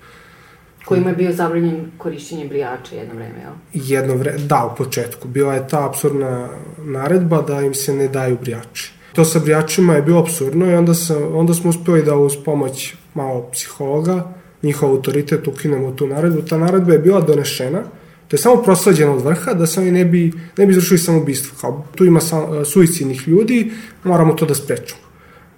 Kojima 0.86 1.10
je 1.10 1.16
bio 1.16 1.34
zabranjen 1.34 1.92
korišćenje 1.98 2.48
brijača 2.48 2.96
jedno 2.96 3.16
vreme, 3.16 3.40
jel? 3.40 3.54
Jedno 3.74 4.16
vreme, 4.16 4.38
da, 4.38 4.72
u 4.74 4.78
početku. 4.78 5.28
Bila 5.28 5.54
je 5.54 5.68
ta 5.68 5.86
absurdna 5.86 6.50
naredba 6.78 7.42
da 7.42 7.62
im 7.62 7.74
se 7.74 7.94
ne 7.94 8.08
daju 8.08 8.38
brijači. 8.42 8.94
To 9.14 9.26
sa 9.26 9.40
brijačima 9.40 9.94
je 9.94 10.02
bilo 10.02 10.20
absurdno 10.20 10.72
i 10.72 10.76
onda, 10.76 10.94
sam, 10.94 11.36
onda 11.36 11.54
smo 11.54 11.70
uspeli 11.70 12.04
da 12.04 12.16
uz 12.16 12.34
pomoć 12.46 12.94
malo 13.14 13.50
psihologa 13.52 14.34
njihov 14.64 14.90
autoritet 14.90 15.48
ukinemo 15.48 15.92
tu 15.92 16.08
naredbu. 16.08 16.42
Ta 16.42 16.58
naredba 16.58 16.94
je 16.94 17.00
bila 17.00 17.22
donešena, 17.22 17.84
to 18.28 18.36
je 18.36 18.38
samo 18.38 18.64
prosleđeno 18.64 19.16
od 19.16 19.24
vrha, 19.24 19.54
da 19.54 19.68
se 19.68 19.80
oni 19.80 19.92
ne 19.92 20.06
bi, 20.06 20.32
ne 20.58 20.66
bi 20.66 20.72
izvršili 20.72 20.98
samoubistvo. 20.98 21.58
Kao, 21.62 21.86
tu 21.96 22.06
ima 22.06 22.20
sam, 22.20 22.66
suicidnih 22.66 23.28
ljudi, 23.28 23.72
moramo 24.04 24.34
to 24.34 24.46
da 24.46 24.56
sprečemo. 24.56 25.02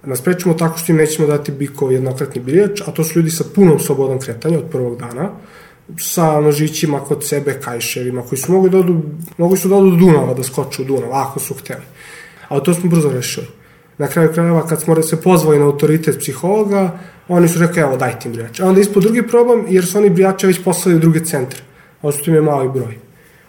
Da 0.05 0.15
sprečemo 0.15 0.53
tako 0.53 0.77
što 0.77 0.91
im 0.91 0.97
nećemo 0.97 1.27
dati 1.27 1.51
bikov 1.51 1.91
jednokratni 1.91 2.41
bilječ, 2.41 2.81
a 2.81 2.91
to 2.91 3.03
su 3.03 3.19
ljudi 3.19 3.31
sa 3.31 3.43
punom 3.55 3.79
slobodom 3.79 4.19
kretanja 4.19 4.57
od 4.57 4.69
prvog 4.71 4.99
dana, 4.99 5.31
sa 5.97 6.41
nožićima 6.41 6.99
kod 6.99 7.25
sebe, 7.25 7.59
kajševima, 7.63 8.21
koji 8.21 8.39
su 8.39 8.51
mogli 8.51 8.69
da 8.69 8.77
odu, 8.77 9.01
mogli 9.37 9.57
su 9.57 9.69
da 9.69 9.75
odu 9.75 9.89
do 9.89 9.95
Dunava, 9.95 10.33
da 10.33 10.43
skoču 10.43 10.81
u 10.81 10.85
Dunav, 10.85 11.13
ako 11.13 11.39
su 11.39 11.53
hteli. 11.53 11.85
Ali 12.47 12.63
to 12.63 12.73
smo 12.73 12.89
brzo 12.89 13.09
rešili. 13.09 13.47
Na 13.99 14.07
kraju 14.07 14.29
krajeva, 14.33 14.67
kad 14.67 14.81
smo 14.81 15.01
se 15.03 15.21
pozvali 15.21 15.59
na 15.59 15.65
autoritet 15.65 16.19
psihologa, 16.19 16.99
oni 17.27 17.47
su 17.47 17.59
rekli, 17.59 17.81
evo, 17.81 17.97
dajte 17.97 18.29
im 18.29 18.33
brijače. 18.33 18.63
A 18.63 18.65
onda 18.65 18.81
ispod 18.81 19.03
drugi 19.03 19.27
problem, 19.27 19.65
jer 19.69 19.85
su 19.85 19.97
oni 19.97 20.09
brijače 20.09 20.47
već 20.47 20.63
poslali 20.63 20.95
u 20.95 20.99
druge 20.99 21.19
centre. 21.25 21.59
Im 22.25 22.33
je 22.33 22.41
mali 22.41 22.69
broj. 22.69 22.97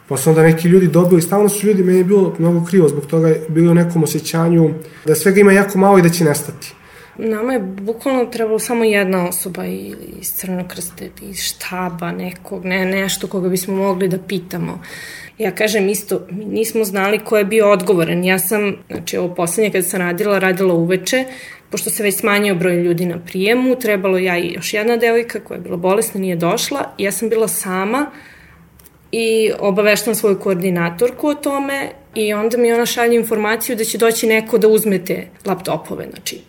Pa 0.09 0.17
su 0.17 0.31
onda 0.31 0.43
neki 0.43 0.69
ljudi 0.69 0.89
dobili, 0.89 1.23
stavno 1.23 1.49
su 1.49 1.67
ljudi, 1.67 1.83
meni 1.83 1.99
je 1.99 2.05
bilo 2.05 2.35
mnogo 2.39 2.67
krivo, 2.67 2.89
zbog 2.89 3.07
toga 3.07 3.35
bili 3.49 3.69
u 3.69 3.75
nekom 3.75 4.03
osjećanju 4.03 4.71
da 5.07 5.15
svega 5.15 5.41
ima 5.41 5.53
jako 5.53 5.79
malo 5.79 5.99
i 5.99 6.03
da 6.03 6.09
će 6.09 6.25
nestati. 6.25 6.75
Nama 7.23 7.53
je 7.53 7.59
bukvalno 7.59 8.25
trebalo 8.25 8.59
samo 8.59 8.85
jedna 8.85 9.29
osoba 9.29 9.65
iz 10.21 10.33
Crvenog 10.35 10.67
krsta, 10.67 11.05
iz 11.23 11.37
štaba 11.37 12.13
nekog, 12.13 12.65
ne, 12.65 12.85
nešto 12.85 13.27
koga 13.27 13.49
bismo 13.49 13.75
mogli 13.75 14.09
da 14.09 14.19
pitamo. 14.19 14.81
Ja 15.39 15.51
kažem 15.55 15.89
isto, 15.89 16.27
mi 16.31 16.45
nismo 16.45 16.85
znali 16.85 17.19
ko 17.19 17.39
je 17.39 17.45
bio 17.45 17.71
odgovoran. 17.71 18.25
Ja 18.25 18.39
sam, 18.39 18.77
znači 18.91 19.17
ovo 19.17 19.35
poslednje 19.35 19.71
kada 19.71 19.83
sam 19.83 20.01
radila, 20.01 20.39
radila 20.39 20.75
uveče, 20.75 21.25
pošto 21.71 21.91
se 21.91 22.03
već 22.03 22.17
smanjio 22.17 22.55
broj 22.55 22.77
ljudi 22.77 23.07
na 23.07 23.19
prijemu, 23.19 23.77
trebalo 23.77 24.19
ja 24.19 24.39
i 24.39 24.53
još 24.53 24.75
jedna 24.75 24.97
devojka 24.97 25.41
koja 25.41 25.57
je 25.57 25.63
bila 25.63 25.77
bolesna, 25.77 26.21
nije 26.21 26.37
došla. 26.37 26.81
Ja 26.99 27.13
sam 27.13 27.29
bila 27.29 27.49
sama 27.49 28.11
i 29.13 29.53
obaveštam 29.59 30.15
svoju 30.15 30.39
koordinatorku 30.39 31.29
o 31.29 31.35
tome 31.35 31.91
i 32.15 32.33
onda 32.33 32.59
mi 32.59 32.73
ona 32.73 32.87
šalje 32.87 33.17
informaciju 33.17 33.77
da 33.77 33.85
će 33.85 33.99
doći 33.99 34.27
neko 34.27 34.59
da 34.59 34.69
uzmete 34.69 35.29
laptopove, 35.47 36.07
znači 36.11 36.41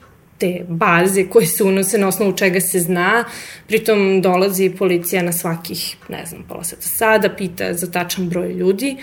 te 0.41 0.65
baze 0.67 1.27
koje 1.29 1.45
se 1.45 1.63
unose 1.63 1.97
na 1.97 2.07
osnovu 2.07 2.33
čega 2.33 2.61
se 2.61 2.79
zna, 2.79 3.23
pritom 3.67 4.21
dolazi 4.21 4.69
policija 4.69 5.23
na 5.23 5.31
svakih, 5.31 5.95
ne 6.09 6.25
znam, 6.25 6.43
pola 6.49 6.63
sata 6.63 6.81
sada, 6.81 7.29
pita 7.29 7.73
za 7.73 7.91
tačan 7.91 8.29
broj 8.29 8.53
ljudi, 8.53 8.95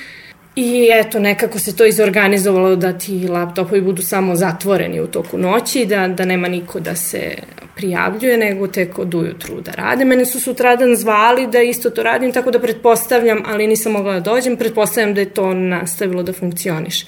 I 0.60 0.90
eto, 0.92 1.18
nekako 1.18 1.58
se 1.58 1.76
to 1.76 1.86
izorganizovalo 1.86 2.76
da 2.76 2.98
ti 2.98 3.28
laptopovi 3.28 3.80
budu 3.80 4.02
samo 4.02 4.36
zatvoreni 4.36 5.00
u 5.00 5.06
toku 5.06 5.38
noći, 5.38 5.86
da, 5.86 6.08
da 6.08 6.24
nema 6.24 6.48
niko 6.48 6.80
da 6.80 6.96
se 6.96 7.34
prijavljuje, 7.76 8.36
nego 8.36 8.66
tek 8.66 8.98
od 8.98 9.14
ujutru 9.14 9.60
da 9.60 9.72
rade. 9.72 10.04
Mene 10.04 10.24
su 10.26 10.40
sutradan 10.40 10.96
zvali 10.96 11.46
da 11.46 11.62
isto 11.62 11.90
to 11.90 12.02
radim, 12.02 12.32
tako 12.32 12.50
da 12.50 12.58
pretpostavljam, 12.58 13.42
ali 13.46 13.66
nisam 13.66 13.92
mogla 13.92 14.12
da 14.12 14.20
dođem, 14.20 14.56
pretpostavljam 14.56 15.14
da 15.14 15.20
je 15.20 15.30
to 15.30 15.54
nastavilo 15.54 16.22
da 16.22 16.32
funkcioniše. 16.32 17.06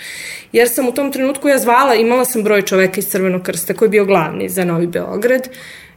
Jer 0.52 0.68
sam 0.68 0.88
u 0.88 0.92
tom 0.92 1.12
trenutku 1.12 1.48
ja 1.48 1.58
zvala, 1.58 1.94
imala 1.94 2.24
sam 2.24 2.42
broj 2.42 2.62
čoveka 2.62 2.98
iz 2.98 3.08
Crvenog 3.08 3.42
krsta 3.42 3.74
koji 3.74 3.86
je 3.86 3.90
bio 3.90 4.04
glavni 4.04 4.48
za 4.48 4.64
Novi 4.64 4.86
Beograd 4.86 5.48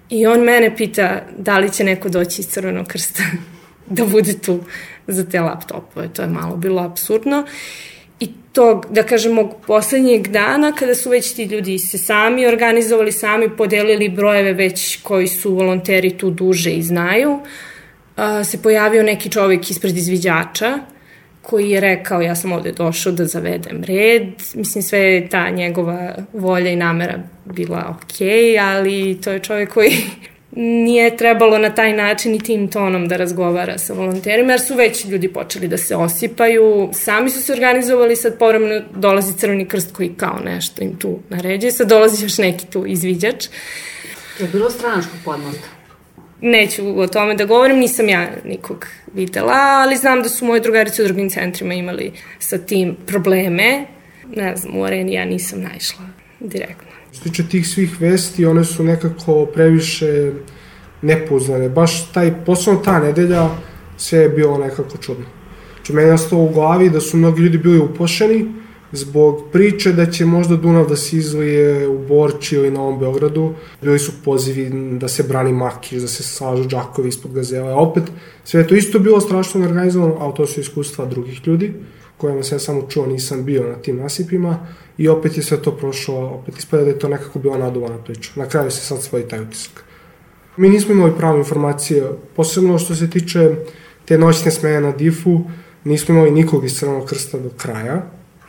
i 0.10 0.26
on 0.28 0.42
mene 0.42 0.76
pita 0.78 1.22
da 1.38 1.58
li 1.58 1.72
će 1.72 1.84
neko 1.84 2.10
doći 2.10 2.42
iz 2.42 2.48
Crvenog 2.48 2.88
krsta 2.88 3.24
da 3.98 4.06
bude 4.06 4.40
tu 4.40 4.60
za 5.08 5.26
te 5.30 5.42
laptopove. 5.42 6.08
To 6.14 6.22
je 6.22 6.28
malo 6.28 6.56
bilo 6.56 6.82
absurdno. 6.82 7.46
I 8.20 8.30
tog, 8.54 8.86
da 8.90 9.04
kažemo, 9.04 9.50
poslednjeg 9.68 10.28
dana, 10.28 10.72
kada 10.72 10.96
su 10.96 11.10
već 11.10 11.36
ti 11.36 11.44
ljudi 11.44 11.80
se 11.80 11.98
sami 11.98 12.46
organizovali, 12.48 13.12
sami 13.12 13.50
podelili 13.58 14.10
brojeve 14.10 14.54
već 14.54 15.02
koji 15.02 15.28
su 15.28 15.56
volonteri 15.56 16.18
tu 16.18 16.30
duže 16.30 16.72
i 16.72 16.84
znaju, 16.84 17.40
se 18.44 18.62
pojavio 18.62 19.04
neki 19.04 19.30
čovek 19.30 19.72
ispred 19.72 19.98
izviđača, 19.98 20.80
koji 21.42 21.70
je 21.70 21.80
rekao 21.80 22.22
ja 22.22 22.36
sam 22.36 22.52
ovde 22.52 22.72
došao 22.72 23.12
da 23.12 23.26
zavedem 23.26 23.84
red. 23.84 24.24
Mislim, 24.56 24.82
sve 24.82 25.00
je 25.00 25.30
ta 25.30 25.50
njegova 25.50 26.16
volja 26.34 26.72
i 26.72 26.76
namera 26.76 27.20
bila 27.46 27.98
okej, 27.98 28.28
okay, 28.28 28.76
ali 28.76 29.22
to 29.24 29.32
je 29.32 29.40
čovek 29.40 29.74
koji 29.74 29.92
nije 30.56 31.18
trebalo 31.18 31.58
na 31.58 31.76
taj 31.76 31.94
način 31.94 32.36
i 32.36 32.40
tim 32.40 32.68
tonom 32.68 33.08
da 33.08 33.18
razgovara 33.18 33.78
sa 33.78 33.94
volonterima, 33.94 34.52
jer 34.52 34.62
su 34.62 34.76
već 34.76 35.06
ljudi 35.06 35.28
počeli 35.28 35.68
da 35.68 35.78
se 35.78 35.96
osipaju, 35.96 36.90
sami 36.94 37.30
su 37.30 37.42
se 37.42 37.54
organizovali, 37.54 38.16
sad 38.16 38.38
povremeno 38.40 38.82
dolazi 38.96 39.34
Crveni 39.38 39.66
krst 39.66 39.94
koji 39.94 40.14
kao 40.18 40.40
nešto 40.46 40.84
im 40.84 41.00
tu 41.00 41.20
naređuje, 41.30 41.72
sad 41.72 41.90
dolazi 41.90 42.26
još 42.26 42.38
neki 42.38 42.66
tu 42.66 42.86
izviđač. 42.88 43.46
Je 44.40 44.48
bilo 44.48 44.70
stranačkog 44.70 45.20
podmozga? 45.26 45.68
Neću 46.42 47.00
o 47.00 47.08
tome 47.08 47.36
da 47.36 47.46
govorim, 47.46 47.78
nisam 47.78 48.10
ja 48.10 48.28
nikog 48.46 48.88
videla, 49.14 49.54
ali 49.56 49.96
znam 49.96 50.22
da 50.22 50.30
su 50.30 50.46
moje 50.46 50.62
drugarice 50.62 51.04
u 51.04 51.06
drugim 51.06 51.30
centrima 51.30 51.74
imali 51.74 52.12
sa 52.40 52.58
tim 52.58 52.98
probleme. 53.06 53.86
Ne 54.36 54.56
znam, 54.56 54.78
u 54.78 54.84
areni 54.84 55.14
ja 55.14 55.26
nisam 55.26 55.62
naišla 55.62 56.23
direktno. 56.44 56.88
Što 57.12 57.24
tiče 57.24 57.44
tih 57.48 57.68
svih 57.68 58.02
vesti, 58.02 58.46
one 58.46 58.64
su 58.64 58.84
nekako 58.84 59.46
previše 59.46 60.32
nepouzdane. 61.02 61.70
Baš 61.70 62.12
taj, 62.12 62.34
posebno 62.46 62.80
ta 62.80 63.00
nedelja, 63.00 63.50
sve 63.98 64.20
je 64.20 64.30
bilo 64.30 64.58
nekako 64.58 64.98
čudno. 64.98 65.26
Znači, 65.76 65.94
meni 65.94 66.10
je 66.10 66.16
u 66.32 66.50
glavi 66.54 66.90
da 66.90 67.02
su 67.02 67.18
mnogi 67.18 67.42
ljudi 67.42 67.58
bili 67.58 67.80
upošeni 67.80 68.46
zbog 68.92 69.44
priče 69.52 69.92
da 69.92 70.06
će 70.06 70.26
možda 70.26 70.56
Dunav 70.56 70.88
da 70.90 70.96
se 70.96 71.18
izlije 71.18 71.88
u 71.88 71.98
Borči 72.08 72.56
ili 72.56 72.72
na 72.72 72.82
ovom 72.82 73.00
Beogradu. 73.00 73.54
Bili 73.82 74.00
su 74.00 74.12
pozivi 74.26 74.70
da 75.00 75.08
se 75.08 75.24
brani 75.24 75.54
Makiš, 75.54 76.02
da 76.02 76.08
se 76.08 76.24
slažu 76.24 76.68
džakovi 76.70 77.10
ispod 77.10 77.34
gazela. 77.34 77.76
Opet, 77.76 78.04
sve 78.44 78.68
to 78.68 78.76
isto 78.76 79.00
bilo 79.00 79.22
strašno 79.22 79.62
organizovano, 79.66 80.18
ali 80.20 80.34
to 80.36 80.48
su 80.48 80.60
iskustva 80.60 81.06
drugih 81.06 81.48
ljudi 81.48 81.74
kojima 82.18 82.44
sam 82.44 82.56
ja 82.56 82.60
samo 82.60 82.88
čuo, 82.90 83.06
nisam 83.06 83.46
bio 83.46 83.68
na 83.68 83.76
tim 83.76 83.98
nasipima 83.98 84.68
i 84.98 85.08
opet 85.08 85.38
je 85.38 85.44
sve 85.44 85.62
to 85.62 85.78
prošlo, 85.78 86.16
opet 86.16 86.58
ispada 86.58 86.84
da 86.84 86.90
je 86.90 87.00
to 87.00 87.08
nekako 87.08 87.40
bila 87.40 87.58
naduvana 87.58 87.98
priča. 87.98 88.32
Na 88.36 88.46
kraju 88.46 88.72
se 88.72 88.82
sad 88.82 89.02
svoji 89.02 89.28
taj 89.28 89.40
utisak. 89.42 89.84
Mi 90.58 90.70
nismo 90.70 90.94
imali 90.94 91.18
prave 91.18 91.38
informacije, 91.38 92.04
posebno 92.36 92.78
što 92.78 92.96
se 92.96 93.10
tiče 93.10 93.56
te 94.06 94.18
noćne 94.18 94.52
smeje 94.52 94.82
na 94.82 94.92
difu, 94.92 95.42
nismo 95.84 96.16
imali 96.16 96.32
nikog 96.32 96.66
iz 96.66 96.80
Crvenog 96.80 97.06
krsta 97.06 97.38
do 97.38 97.50
kraja. 97.58 98.02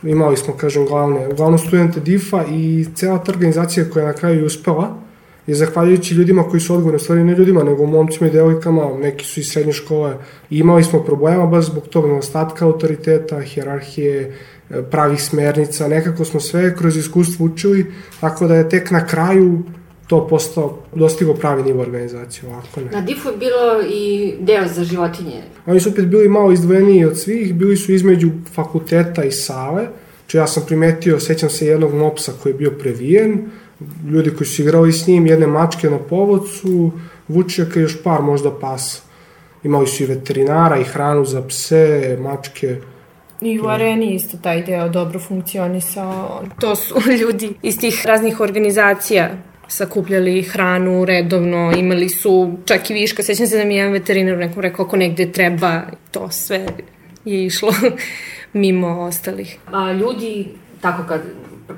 Imali 0.03 0.37
smo, 0.37 0.53
kažem, 0.53 0.85
glavne, 0.85 1.27
glavno 1.33 1.57
studente 1.57 1.99
DIF-a 1.99 2.45
i 2.51 2.85
cela 2.95 3.23
ta 3.23 3.31
organizacija 3.31 3.89
koja 3.89 4.03
je 4.03 4.07
na 4.07 4.13
kraju 4.13 4.45
uspela, 4.45 5.04
je 5.47 5.55
zahvaljujući 5.55 6.13
ljudima 6.13 6.43
koji 6.43 6.59
su 6.59 6.73
odgovorni, 6.73 6.99
stvari 6.99 7.23
ne 7.23 7.35
ljudima, 7.35 7.63
nego 7.63 7.85
momcima 7.85 8.27
i 8.27 8.31
devojkama, 8.31 8.97
neki 9.01 9.25
su 9.25 9.39
iz 9.39 9.51
srednje 9.51 9.73
škole, 9.73 10.17
i 10.49 10.57
imali 10.57 10.83
smo 10.83 11.03
problema 11.03 11.45
baš 11.45 11.65
zbog 11.65 11.87
tog 11.87 12.07
nedostatka 12.07 12.65
autoriteta, 12.65 13.41
hjerarhije, 13.41 14.35
e, 14.69 14.81
pravih 14.91 15.23
smernica, 15.23 15.87
nekako 15.87 16.25
smo 16.25 16.39
sve 16.39 16.75
kroz 16.75 16.97
iskustvo 16.97 17.45
učili, 17.45 17.85
tako 18.19 18.47
da 18.47 18.55
je 18.55 18.69
tek 18.69 18.91
na 18.91 19.07
kraju 19.07 19.63
to 20.07 20.27
postao, 20.27 20.77
dostigo 20.95 21.33
pravi 21.33 21.63
nivo 21.63 21.81
organizacije, 21.81 22.49
ovako 22.49 22.81
ne. 22.81 22.91
Na 22.91 23.01
DIF-u 23.01 23.29
je 23.29 23.37
bilo 23.37 23.81
i 23.89 24.33
deo 24.39 24.67
za 24.67 24.83
životinje. 24.83 25.43
Oni 25.65 25.79
su 25.79 25.89
opet 25.89 26.05
bili 26.05 26.29
malo 26.29 26.51
izdvojeniji 26.51 27.05
od 27.05 27.19
svih, 27.19 27.53
bili 27.53 27.77
su 27.77 27.91
između 27.91 28.29
fakulteta 28.53 29.23
i 29.23 29.31
sale, 29.31 29.87
če 30.27 30.37
ja 30.37 30.47
sam 30.47 30.63
primetio, 30.67 31.19
sećam 31.19 31.49
se 31.49 31.67
jednog 31.67 31.93
mopsa 31.93 32.31
koji 32.43 32.53
je 32.53 32.57
bio 32.57 32.71
previjen, 32.71 33.49
ljudi 34.11 34.29
koji 34.29 34.47
su 34.47 34.61
igrali 34.61 34.93
s 34.93 35.07
njim, 35.07 35.27
jedne 35.27 35.47
mačke 35.47 35.89
na 35.89 35.97
povodcu, 35.97 36.91
vučjaka 37.27 37.79
i 37.79 37.83
još 37.83 38.03
par 38.03 38.21
možda 38.21 38.59
pasa. 38.59 39.01
Imali 39.63 39.87
su 39.87 40.03
i 40.03 40.05
veterinara 40.05 40.79
i 40.79 40.83
hranu 40.83 41.25
za 41.25 41.47
pse, 41.47 42.17
mačke, 42.21 42.79
I 43.41 43.59
u 43.59 43.67
areni 43.67 44.15
isto 44.15 44.37
taj 44.37 44.63
deo 44.63 44.89
dobro 44.89 45.19
funkcionisao. 45.19 46.43
To 46.59 46.75
su 46.75 46.95
ljudi 47.21 47.53
iz 47.61 47.79
tih 47.79 48.05
raznih 48.05 48.39
organizacija 48.39 49.29
sakupljali 49.67 50.41
hranu 50.41 51.05
redovno, 51.05 51.73
imali 51.77 52.09
su 52.09 52.57
čak 52.65 52.89
i 52.89 52.93
viška. 52.93 53.23
Sećam 53.23 53.47
se 53.47 53.57
da 53.57 53.65
mi 53.65 53.73
je 53.73 53.77
jedan 53.77 53.93
veterinar 53.93 54.37
nekom 54.37 54.61
rekao 54.61 54.85
ako 54.85 54.97
negde 54.97 55.31
treba, 55.31 55.81
to 56.11 56.31
sve 56.31 56.65
je 57.25 57.45
išlo 57.45 57.73
mimo 58.53 58.87
ostalih. 58.87 59.57
A 59.71 59.91
ljudi, 59.91 60.47
tako 60.81 61.03
kad 61.07 61.21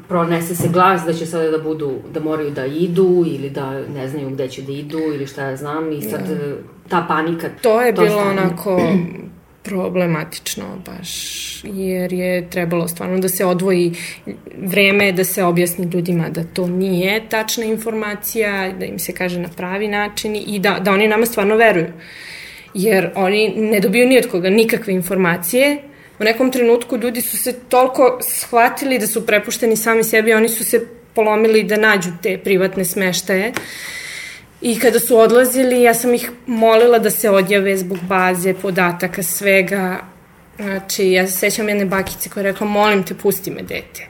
pronese 0.07 0.55
se 0.55 0.69
glas 0.69 1.01
da 1.05 1.13
će 1.13 1.25
sada 1.25 1.51
da 1.51 1.57
budu, 1.57 1.99
da 2.13 2.19
moraju 2.19 2.51
da 2.51 2.65
idu 2.65 3.23
ili 3.27 3.49
da 3.49 3.81
ne 3.95 4.07
znaju 4.07 4.29
gde 4.29 4.47
će 4.47 4.61
da 4.61 4.71
idu 4.71 4.99
ili 4.99 5.27
šta 5.27 5.43
ja 5.43 5.55
znam 5.55 5.91
i 5.91 6.01
sad 6.01 6.29
ja. 6.29 6.55
ta 6.89 7.05
panika. 7.07 7.49
To 7.61 7.81
je 7.81 7.95
to 7.95 8.01
bilo 8.01 8.19
stane. 8.19 8.41
onako 8.41 8.81
problematično 9.63 10.63
baš, 10.85 11.63
jer 11.63 12.13
je 12.13 12.49
trebalo 12.49 12.87
stvarno 12.87 13.19
da 13.19 13.29
se 13.29 13.45
odvoji 13.45 13.93
vreme 14.57 15.11
da 15.11 15.23
se 15.23 15.43
objasni 15.43 15.85
ljudima 15.85 16.29
da 16.29 16.43
to 16.43 16.67
nije 16.67 17.29
tačna 17.29 17.65
informacija, 17.65 18.71
da 18.79 18.85
im 18.85 18.99
se 18.99 19.13
kaže 19.13 19.39
na 19.39 19.49
pravi 19.57 19.87
način 19.87 20.35
i 20.47 20.59
da, 20.59 20.79
da 20.79 20.91
oni 20.91 21.07
nama 21.07 21.25
stvarno 21.25 21.55
veruju. 21.55 21.87
Jer 22.73 23.11
oni 23.15 23.53
ne 23.57 23.79
dobiju 23.79 24.07
ni 24.07 24.17
od 24.17 24.27
koga 24.31 24.49
nikakve 24.49 24.93
informacije, 24.93 25.77
u 26.19 26.23
nekom 26.23 26.51
trenutku 26.51 26.97
ljudi 26.97 27.21
su 27.21 27.37
se 27.37 27.53
toliko 27.69 28.19
shvatili 28.21 28.99
da 28.99 29.07
su 29.07 29.25
prepušteni 29.25 29.75
sami 29.75 30.03
sebi, 30.03 30.33
oni 30.33 30.49
su 30.49 30.63
se 30.63 30.85
polomili 31.13 31.63
da 31.63 31.77
nađu 31.77 32.09
te 32.23 32.37
privatne 32.37 32.85
smeštaje. 32.85 33.53
I 34.61 34.79
kada 34.79 34.99
su 34.99 35.17
odlazili, 35.17 35.81
ja 35.81 35.93
sam 35.93 36.13
ih 36.13 36.31
molila 36.45 36.99
da 36.99 37.09
se 37.09 37.29
odjave 37.29 37.77
zbog 37.77 37.97
baze, 38.09 38.53
podataka, 38.53 39.23
svega. 39.23 39.99
Znači, 40.57 41.11
ja 41.11 41.27
se 41.27 41.37
sećam 41.37 41.69
jedne 41.69 41.85
bakice 41.85 42.29
koja 42.29 42.41
je 42.41 42.51
rekla, 42.51 42.67
molim 42.67 43.03
te, 43.03 43.13
pusti 43.13 43.51
me, 43.51 43.61
dete. 43.61 44.07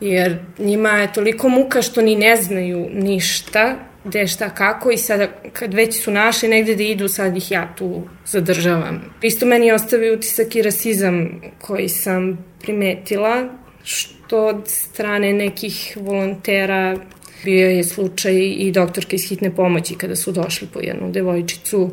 Jer 0.00 0.38
njima 0.58 0.90
je 0.90 1.12
toliko 1.12 1.48
muka 1.48 1.82
što 1.82 2.02
ni 2.02 2.16
ne 2.16 2.36
znaju 2.36 2.88
ništa, 2.92 3.76
gde 4.04 4.26
šta 4.26 4.50
kako 4.50 4.90
i 4.90 4.96
sada 4.96 5.28
kad 5.52 5.74
već 5.74 6.02
su 6.02 6.10
našli 6.10 6.48
negde 6.48 6.74
da 6.74 6.82
idu, 6.82 7.08
sad 7.08 7.36
ih 7.36 7.50
ja 7.50 7.74
tu 7.78 8.02
zadržavam. 8.26 9.14
Isto 9.22 9.46
meni 9.46 9.66
je 9.66 9.74
ostavio 9.74 10.14
utisak 10.14 10.56
i 10.56 10.62
rasizam 10.62 11.40
koji 11.60 11.88
sam 11.88 12.44
primetila, 12.60 13.48
što 13.84 14.46
od 14.46 14.62
strane 14.66 15.32
nekih 15.32 15.96
volontera 16.00 16.96
bio 17.44 17.68
je 17.68 17.84
slučaj 17.84 18.34
i 18.34 18.72
doktorka 18.72 19.16
iz 19.16 19.28
hitne 19.28 19.56
pomoći 19.56 19.94
kada 19.94 20.16
su 20.16 20.32
došli 20.32 20.68
po 20.72 20.80
jednu 20.80 21.10
devojčicu 21.10 21.90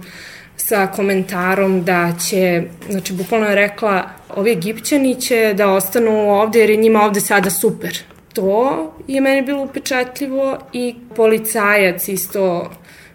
sa 0.58 0.88
komentarom 0.88 1.84
da 1.84 2.14
će, 2.30 2.64
znači 2.90 3.14
bukvalno 3.14 3.48
je 3.48 3.56
rekla, 3.56 4.10
ovi 4.36 4.52
egipćani 4.52 5.22
će 5.22 5.54
da 5.58 5.72
ostanu 5.72 6.32
ovde 6.32 6.60
jer 6.60 6.70
je 6.70 6.78
njima 6.78 7.04
ovde 7.04 7.20
sada 7.20 7.50
super 7.50 7.98
to 8.36 8.94
je 9.08 9.22
meni 9.22 9.42
bilo 9.42 9.64
upečatljivo 9.64 10.58
i 10.74 10.96
policajac 11.16 12.08
isto 12.08 12.72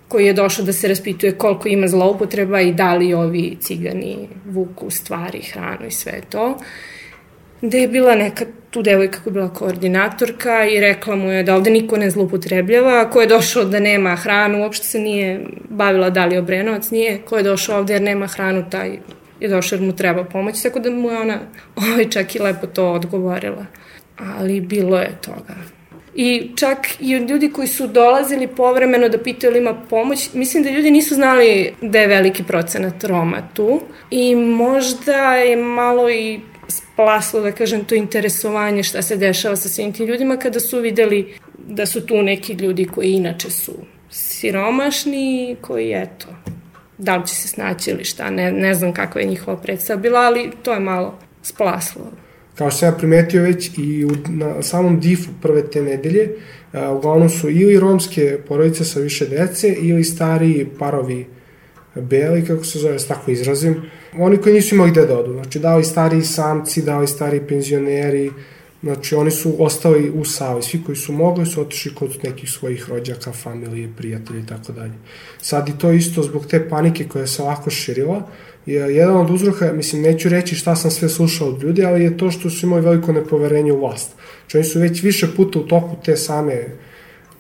koji 0.09 0.27
je 0.27 0.33
došao 0.33 0.65
da 0.65 0.73
se 0.73 0.89
raspituje 0.89 1.33
koliko 1.33 1.69
ima 1.69 1.89
zloupotreba 1.89 2.61
i 2.61 2.73
da 2.73 2.95
li 2.95 3.15
ovi 3.15 3.57
cigani 3.61 4.29
vuku 4.47 4.91
stvari, 4.91 5.43
hranu 5.43 5.87
i 5.87 5.91
sve 5.91 6.21
to. 6.31 6.59
Gde 7.61 7.81
je 7.81 7.89
bila 7.89 8.15
neka 8.15 8.45
tu 8.71 8.83
devojka 8.83 9.19
koja 9.19 9.31
je 9.31 9.33
bila 9.33 9.49
koordinatorka 9.49 10.65
i 10.67 10.81
rekla 10.81 11.17
mu 11.17 11.31
je 11.31 11.43
da 11.43 11.55
ovde 11.55 11.71
niko 11.71 11.97
ne 11.97 12.11
zloupotrebljava, 12.11 13.11
ko 13.11 13.21
je 13.21 13.27
došao 13.27 13.65
da 13.65 13.81
nema 13.81 14.17
hranu, 14.17 14.63
uopšte 14.63 14.87
se 14.87 14.99
nije 14.99 15.41
bavila 15.69 16.11
da 16.11 16.27
li 16.27 16.39
Obrenovac, 16.39 16.91
nije, 16.91 17.19
ko 17.19 17.37
je 17.37 17.43
došao 17.43 17.79
ovde 17.79 17.93
jer 17.93 18.03
nema 18.03 18.27
hranu, 18.27 18.65
taj 18.71 18.99
je 19.41 19.49
došao 19.49 19.77
jer 19.77 19.87
mu 19.87 19.97
treba 19.97 20.25
pomoć, 20.25 20.63
tako 20.63 20.81
da 20.81 20.91
mu 20.91 21.11
je 21.11 21.19
ona 21.19 21.39
ovaj, 21.83 22.09
čak 22.09 22.35
i 22.35 22.39
lepo 22.39 22.67
to 22.67 22.93
odgovorila 22.93 23.67
ali 24.39 24.61
bilo 24.61 24.99
je 24.99 25.19
toga. 25.21 25.55
I 26.15 26.51
čak 26.57 26.79
i 27.01 27.13
ljudi 27.13 27.51
koji 27.51 27.69
su 27.69 27.87
dolazili 27.87 28.47
povremeno 28.47 29.09
da 29.09 29.19
pitaju 29.19 29.51
ili 29.51 29.61
ima 29.61 29.75
pomoć, 29.75 30.29
mislim 30.35 30.63
da 30.63 30.71
ljudi 30.71 30.91
nisu 30.91 31.15
znali 31.15 31.75
da 31.83 31.99
je 31.99 32.07
veliki 32.07 32.45
procenat 32.45 33.05
Roma 33.05 33.43
tu 33.55 33.81
i 34.11 34.37
možda 34.37 35.35
je 35.35 35.57
malo 35.57 36.11
i 36.11 36.41
splaslo, 36.69 37.41
da 37.41 37.53
kažem, 37.53 37.85
to 37.85 37.95
interesovanje 37.95 38.83
šta 38.83 39.03
se 39.03 39.17
dešava 39.17 39.57
sa 39.57 39.69
svim 39.69 39.93
tim 39.93 40.07
ljudima 40.07 40.37
kada 40.37 40.61
su 40.61 40.81
videli 40.81 41.35
da 41.59 41.87
su 41.87 42.07
tu 42.07 42.23
neki 42.23 42.53
ljudi 42.53 42.85
koji 42.85 43.13
inače 43.13 43.51
su 43.51 43.73
siromašni, 44.11 45.57
koji 45.61 45.93
eto, 45.93 46.27
da 46.99 47.17
li 47.17 47.27
će 47.27 47.35
se 47.35 47.49
snaći 47.49 47.91
ili 47.91 48.05
šta, 48.05 48.31
ne, 48.31 48.53
ne 48.53 48.75
znam 48.75 48.93
kakva 48.93 49.21
je 49.21 49.27
njihova 49.27 49.57
predstava 49.57 50.01
bila, 50.01 50.21
ali 50.21 50.51
to 50.63 50.73
je 50.73 50.81
malo 50.81 51.19
splaslo 51.43 52.13
kao 52.61 52.71
što 52.71 52.79
sam 52.79 52.89
ja 52.89 52.93
primetio 52.93 53.43
već 53.43 53.71
i 53.79 54.05
u, 54.05 54.11
na 54.29 54.63
samom 54.63 55.01
difu 55.01 55.31
prve 55.43 55.71
te 55.71 55.83
nedelje, 55.83 56.29
a, 56.73 56.91
uglavnom 56.93 57.29
su 57.29 57.51
ili 57.51 57.81
romske 57.81 58.39
porodice 58.49 58.85
sa 58.85 59.01
više 59.01 59.27
dece 59.27 59.69
ili 59.69 60.05
stariji 60.05 60.67
parovi 60.79 61.27
beli, 61.95 62.45
kako 62.45 62.65
se 62.65 62.79
zove, 62.79 62.99
tako 63.09 63.31
izrazim, 63.31 63.83
oni 64.19 64.37
koji 64.37 64.55
nisu 64.55 64.75
imali 64.75 64.91
gde 64.91 65.07
da 65.07 65.19
odu, 65.19 65.33
znači 65.33 65.59
da 65.59 65.77
li 65.77 65.85
stariji 65.85 66.23
samci, 66.23 66.83
da 66.83 66.99
li 66.99 67.07
stariji 67.07 67.47
penzioneri, 67.49 68.31
Znači, 68.83 69.15
oni 69.15 69.31
su 69.31 69.57
ostali 69.59 70.11
u 70.11 70.25
Savi. 70.25 70.63
Svi 70.63 70.81
koji 70.87 70.97
su 70.97 71.13
mogli 71.13 71.47
su 71.47 71.61
otišli 71.61 71.95
kod 71.95 72.19
nekih 72.23 72.51
svojih 72.51 72.89
rođaka, 72.89 73.33
familije, 73.33 73.93
prijatelja 73.97 74.41
i 74.41 74.47
tako 74.47 74.73
dalje. 74.73 74.93
Sad 75.39 75.69
i 75.69 75.79
to 75.79 75.93
isto 75.93 76.23
zbog 76.23 76.47
te 76.47 76.69
panike 76.69 77.09
koja 77.09 77.27
se 77.27 77.43
ovako 77.43 77.71
širila, 77.71 78.29
jedan 78.67 79.17
od 79.17 79.31
uzroka, 79.31 79.73
mislim, 79.73 80.03
neću 80.03 80.29
reći 80.29 80.55
šta 80.55 80.77
sam 80.77 80.91
sve 80.91 81.09
slušao 81.09 81.49
od 81.49 81.63
ljudi, 81.63 81.85
ali 81.85 82.05
je 82.05 82.17
to 82.17 82.31
što 82.31 82.51
su 82.51 82.67
imali 82.67 82.83
veliko 82.83 83.13
nepoverenje 83.13 83.73
u 83.73 83.81
vlast. 83.81 84.11
Znači, 84.41 84.57
oni 84.57 84.65
su 84.65 84.81
već 84.81 85.03
više 85.03 85.27
puta 85.37 85.59
u 85.59 85.63
toku 85.63 85.97
te 86.05 86.17
same 86.17 86.65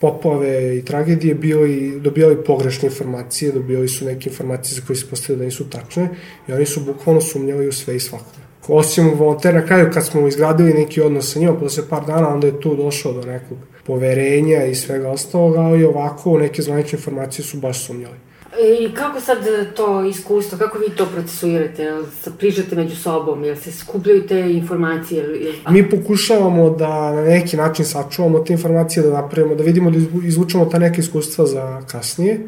poplave 0.01 0.79
i 0.79 0.85
tragedije 0.85 1.35
bili, 1.35 2.01
dobijali 2.01 2.45
pogrešne 2.45 2.89
informacije, 2.89 3.53
dobijali 3.53 3.89
su 3.89 4.05
neke 4.05 4.31
informacije 4.31 4.75
za 4.75 4.87
koje 4.87 4.97
se 4.97 5.07
postavili 5.11 5.39
da 5.39 5.45
nisu 5.45 5.71
tačne 5.71 6.09
i 6.49 6.53
oni 6.53 6.67
su 6.67 6.81
bukvalno 6.81 7.21
sumnjali 7.21 7.69
u 7.69 7.73
sve 7.73 7.97
i 7.97 8.01
svako. 8.01 8.25
Osim 8.69 9.15
volonter 9.15 9.55
na 9.55 9.67
kraju 9.67 9.91
kad 9.93 10.07
smo 10.07 10.29
izgradili 10.29 10.75
neki 10.75 11.01
odnos 11.01 11.33
sa 11.33 11.39
njima, 11.39 11.55
posle 11.55 11.89
par 11.89 12.07
dana 12.07 12.29
onda 12.29 12.47
je 12.47 12.61
tu 12.61 12.77
došao 12.77 13.13
do 13.13 13.23
nekog 13.23 13.59
poverenja 13.87 14.65
i 14.65 14.75
svega 14.75 15.09
ostalog, 15.09 15.57
ali 15.57 15.85
ovako 15.85 16.39
neke 16.39 16.63
zvanične 16.63 16.97
informacije 16.97 17.45
su 17.45 17.61
baš 17.61 17.87
sumnjali. 17.87 18.30
I 18.59 18.95
kako 18.95 19.21
sad 19.21 19.39
to 19.77 20.05
iskustvo, 20.05 20.59
kako 20.59 20.79
vi 20.79 20.91
to 20.97 21.07
procesuirate? 21.07 21.93
Prižate 22.39 22.77
među 22.77 22.97
sobom, 22.97 23.45
jel 23.45 23.57
se 23.57 23.73
skupljaju 23.73 24.27
te 24.27 24.41
informacije? 24.53 25.25
Jel... 25.25 25.53
Mi 25.71 25.91
pokušavamo 25.91 26.71
da 26.71 27.13
na 27.13 27.23
neki 27.23 27.57
način 27.57 27.85
sačuvamo 27.85 28.39
te 28.39 28.53
informacije, 28.53 29.03
da 29.03 29.11
napravimo, 29.11 29.55
da 29.55 29.63
vidimo 29.63 29.91
da 29.91 29.99
izvučemo 30.25 30.65
ta 30.65 30.79
neka 30.79 31.01
iskustva 31.01 31.47
za 31.47 31.83
kasnije. 31.91 32.41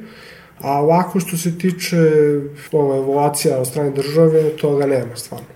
A 0.61 0.81
ovako 0.81 1.21
što 1.21 1.37
se 1.37 1.59
tiče 1.59 1.97
ovo, 2.73 2.97
evoluacija 2.97 3.59
od 3.59 3.67
strane 3.67 3.91
države, 3.91 4.51
toga 4.51 4.87
nema 4.87 5.17
stvarno. 5.17 5.47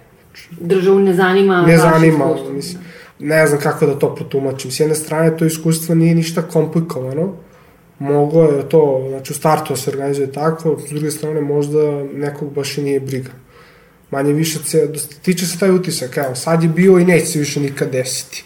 Državu 0.60 0.98
ne 0.98 1.14
zanima 1.14 1.62
Ne 1.66 1.78
zanima, 1.78 2.34
mislim. 2.50 2.82
Ne 3.18 3.46
znam 3.46 3.60
kako 3.60 3.86
da 3.86 3.98
to 3.98 4.14
protumačim. 4.14 4.70
S 4.70 4.80
jedne 4.80 4.94
strane, 4.94 5.36
to 5.36 5.44
iskustvo 5.44 5.94
nije 5.94 6.14
ništa 6.14 6.42
komplikovano, 6.42 7.32
moglo 7.98 8.44
je 8.44 8.68
to, 8.68 9.06
znači 9.08 9.32
u 9.32 9.36
startu 9.36 9.72
da 9.72 9.76
se 9.76 9.90
organizuje 9.90 10.32
tako, 10.32 10.78
s 10.86 10.90
druge 10.90 11.10
strane 11.10 11.40
možda 11.40 12.04
nekog 12.14 12.52
baš 12.52 12.78
i 12.78 12.82
nije 12.82 13.00
briga. 13.00 13.30
Manje 14.10 14.32
više 14.32 14.58
se, 14.58 14.92
tiče 15.22 15.46
se 15.46 15.58
taj 15.58 15.70
utisak, 15.70 16.16
evo, 16.16 16.34
sad 16.34 16.62
je 16.62 16.68
bio 16.68 16.98
i 16.98 17.04
neće 17.04 17.26
se 17.26 17.38
više 17.38 17.60
nikad 17.60 17.90
desiti. 17.92 18.44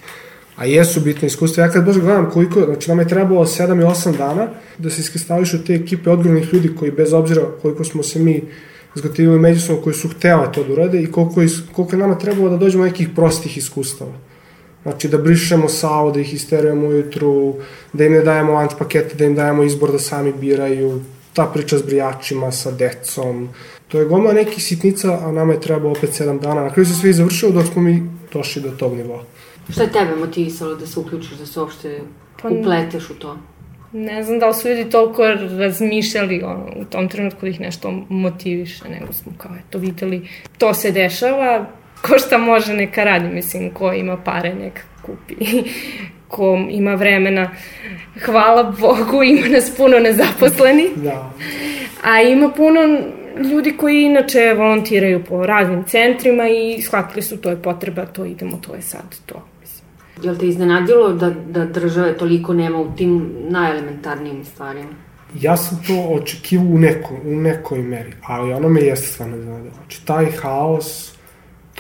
A 0.57 0.65
jesu 0.65 1.01
bitne 1.01 1.27
iskustva. 1.27 1.65
Ja 1.65 1.71
kad 1.71 1.85
baš 1.85 1.97
gledam 1.97 2.31
koliko, 2.31 2.65
znači 2.65 2.91
nam 2.91 2.99
je 2.99 3.09
trebalo 3.09 3.45
7 3.45 3.81
i 3.81 3.85
8 3.85 4.17
dana 4.17 4.49
da 4.79 4.91
se 4.91 5.01
iskristavišu 5.01 5.65
te 5.65 5.75
ekipe 5.75 6.11
odgovornih 6.11 6.55
ljudi 6.55 6.71
koji 6.79 6.91
bez 6.91 7.13
obzira 7.13 7.43
koliko 7.63 7.85
smo 7.85 8.03
se 8.03 8.19
mi 8.19 8.43
zgotivili 8.95 9.39
međusobno 9.39 9.83
koji 9.83 9.95
su 9.95 10.09
htjela 10.09 10.53
to 10.53 10.65
da 10.65 10.73
urade 10.73 11.03
i 11.03 11.13
koliko, 11.13 11.41
koliko 11.73 11.97
je 11.97 12.01
nama 12.01 12.19
trebalo 12.19 12.49
da 12.49 12.57
dođemo 12.57 12.85
nekih 12.85 13.09
prostih 13.17 13.57
iskustava. 13.57 14.13
Znači 14.83 15.09
da 15.09 15.19
brišemo 15.19 15.69
sao, 15.69 16.11
da 16.11 16.21
ih 16.21 16.35
isterujemo 16.35 16.87
ujutru, 16.87 17.55
da 17.93 18.05
im 18.05 18.12
ne 18.12 18.21
dajemo 18.21 18.53
lunch 18.53 18.75
pakete, 18.79 19.14
da 19.14 19.25
im 19.25 19.35
dajemo 19.35 19.62
izbor 19.62 19.93
da 19.93 19.99
sami 19.99 20.33
biraju, 20.33 21.01
ta 21.33 21.47
priča 21.47 21.79
s 21.79 21.83
brijačima, 21.83 22.53
sa 22.53 22.71
decom, 22.71 23.49
to 23.88 23.99
je 23.99 24.05
goma 24.05 24.33
nekih 24.33 24.64
sitnica, 24.64 25.19
a 25.23 25.33
nama 25.33 25.53
je 25.53 25.61
trebalo 25.61 25.93
opet 25.93 26.14
sedam 26.14 26.38
dana. 26.38 26.62
Na 26.64 26.73
kraju 26.73 26.87
se 26.87 26.95
sve 26.95 27.11
i 27.11 27.12
završilo 27.12 27.53
dok 27.53 27.66
smo 27.73 27.83
mi 27.83 28.03
došli 28.33 28.62
do 28.62 28.71
tog 28.71 28.97
nivoa. 28.97 29.25
Šta 29.69 29.83
je 29.83 29.93
tebe 29.93 30.16
motivisalo 30.16 30.75
da 30.75 30.87
se 30.87 31.01
uključiš, 31.01 31.31
da 31.31 31.47
se 31.47 31.61
uopšte 31.61 32.01
Pa- 32.43 32.49
upleteš 32.49 33.11
u 33.11 33.14
to? 33.14 33.37
Ne 33.93 34.23
znam 34.23 34.38
da 34.38 34.49
li 34.49 34.55
su 34.55 34.69
ljudi 34.69 34.90
toliko 34.90 35.23
razmišljali 35.59 36.43
ono, 36.43 36.66
u 36.77 36.85
tom 36.85 37.09
trenutku 37.09 37.40
da 37.40 37.49
ih 37.49 37.61
nešto 37.61 38.05
motiviše, 38.09 38.88
nego 38.88 39.12
smo 39.12 39.33
kao 39.38 39.51
eto 39.69 39.79
videli 39.79 40.29
to 40.59 40.75
se 40.75 40.90
dešava, 40.90 41.66
ko 42.03 42.19
šta 42.19 42.39
može 42.39 42.75
neka 42.75 43.05
radi, 43.05 43.29
mislim, 43.29 43.71
ko 43.71 43.93
ima 43.93 44.17
pare 44.17 44.55
neka 44.55 44.83
kupi, 45.03 45.35
ko 46.29 46.67
ima 46.71 46.95
vremena, 46.95 47.51
hvala 48.25 48.63
Bogu, 48.63 49.23
ima 49.23 49.49
nas 49.49 49.77
puno 49.77 49.99
nezaposleni, 49.99 50.89
Da. 50.97 51.33
a 52.05 52.21
ima 52.23 52.49
puno 52.51 52.81
ljudi 53.51 53.77
koji 53.77 54.03
inače 54.03 54.55
volontiraju 54.57 55.25
po 55.25 55.47
raznim 55.47 55.85
centrima 55.85 56.49
i 56.49 56.83
shvatili 56.83 57.23
su 57.23 57.37
to 57.37 57.51
je 57.51 57.63
potreba, 57.63 58.07
to 58.07 58.25
idemo, 58.25 58.57
to 58.57 58.75
je 58.75 58.83
sad 58.83 59.17
to. 59.27 59.47
Mislim. 59.61 59.85
Jel 60.23 60.37
te 60.37 60.47
iznenadilo 60.47 61.09
da, 61.13 61.31
da 61.31 61.65
države 61.65 62.19
toliko 62.19 62.53
nema 62.55 62.79
u 62.79 62.93
tim 62.97 63.33
najelementarnijim 63.49 64.45
stvarima? 64.45 64.89
Ja 65.41 65.57
sam 65.57 65.83
to 65.87 66.09
očekivao 66.15 66.67
u, 66.67 66.79
neko, 66.79 67.15
u 67.25 67.37
nekoj 67.37 67.79
meri, 67.79 68.13
ali 68.27 68.53
ono 68.53 68.69
me 68.69 68.81
jeste 68.81 69.07
stvarno 69.07 69.37
iznenadilo. 69.37 69.75
Znači, 69.75 70.07
taj 70.07 70.27
haos, 70.43 71.15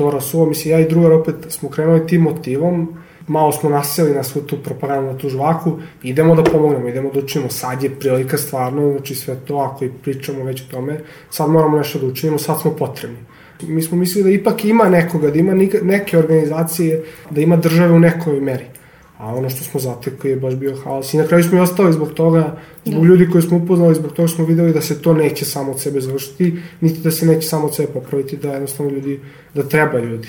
to 0.00 0.10
rasuo, 0.10 0.46
mislim, 0.46 0.72
ja 0.72 0.80
i 0.80 0.88
drugar 0.88 1.12
opet 1.12 1.34
smo 1.48 1.68
krenuli 1.68 2.06
tim 2.06 2.22
motivom, 2.22 2.88
malo 3.26 3.52
smo 3.52 3.70
naseli 3.70 4.14
na 4.14 4.22
svu 4.22 4.40
tu 4.40 4.56
propagandu, 4.64 5.12
na 5.12 5.18
tu 5.18 5.28
žvaku, 5.28 5.72
idemo 6.02 6.34
da 6.34 6.42
pomognemo, 6.42 6.88
idemo 6.88 7.10
da 7.14 7.18
učinimo, 7.20 7.50
sad 7.50 7.82
je 7.82 7.90
prilika 7.90 8.38
stvarno, 8.38 8.90
znači 8.90 9.14
sve 9.14 9.36
to, 9.46 9.56
ako 9.56 9.84
i 9.84 9.90
pričamo 10.02 10.44
već 10.44 10.62
o 10.62 10.70
tome, 10.70 11.00
sad 11.30 11.50
moramo 11.50 11.76
nešto 11.76 11.98
da 11.98 12.06
učinimo, 12.06 12.38
sad 12.38 12.60
smo 12.60 12.70
potrebni. 12.70 13.18
Mi 13.62 13.82
smo 13.82 13.96
mislili 13.98 14.24
da 14.24 14.40
ipak 14.40 14.64
ima 14.64 14.88
nekoga, 14.88 15.30
da 15.30 15.38
ima 15.38 15.54
neke 15.82 16.18
organizacije, 16.18 17.02
da 17.30 17.40
ima 17.40 17.56
države 17.56 17.92
u 17.92 18.00
nekoj 18.00 18.40
meri. 18.40 18.64
A 19.20 19.34
ono 19.34 19.50
što 19.50 19.64
smo 19.64 19.80
zatekli 19.80 20.30
je 20.30 20.36
baš 20.36 20.54
bio 20.54 20.76
haos. 20.76 21.14
I 21.14 21.18
na 21.18 21.26
kraju 21.26 21.44
smo 21.44 21.58
i 21.58 21.60
ostali 21.60 21.92
zbog 21.92 22.12
toga, 22.12 22.56
zbog 22.84 23.04
ljudi 23.04 23.28
koji 23.30 23.42
smo 23.42 23.56
upoznali, 23.56 23.94
zbog 23.94 24.12
toga 24.12 24.28
smo 24.28 24.44
videli 24.44 24.72
da 24.72 24.80
se 24.80 25.02
to 25.02 25.14
neće 25.14 25.44
samo 25.44 25.72
od 25.72 25.80
sebe 25.80 26.00
završiti, 26.00 26.56
niti 26.80 27.00
da 27.00 27.10
se 27.10 27.26
neće 27.26 27.48
samo 27.48 27.66
od 27.66 27.74
sebe 27.74 27.92
popraviti, 27.92 28.36
da 28.36 28.52
jednostavno 28.52 28.92
ljudi, 28.92 29.20
da 29.54 29.62
treba 29.62 29.98
ljudi. 29.98 30.28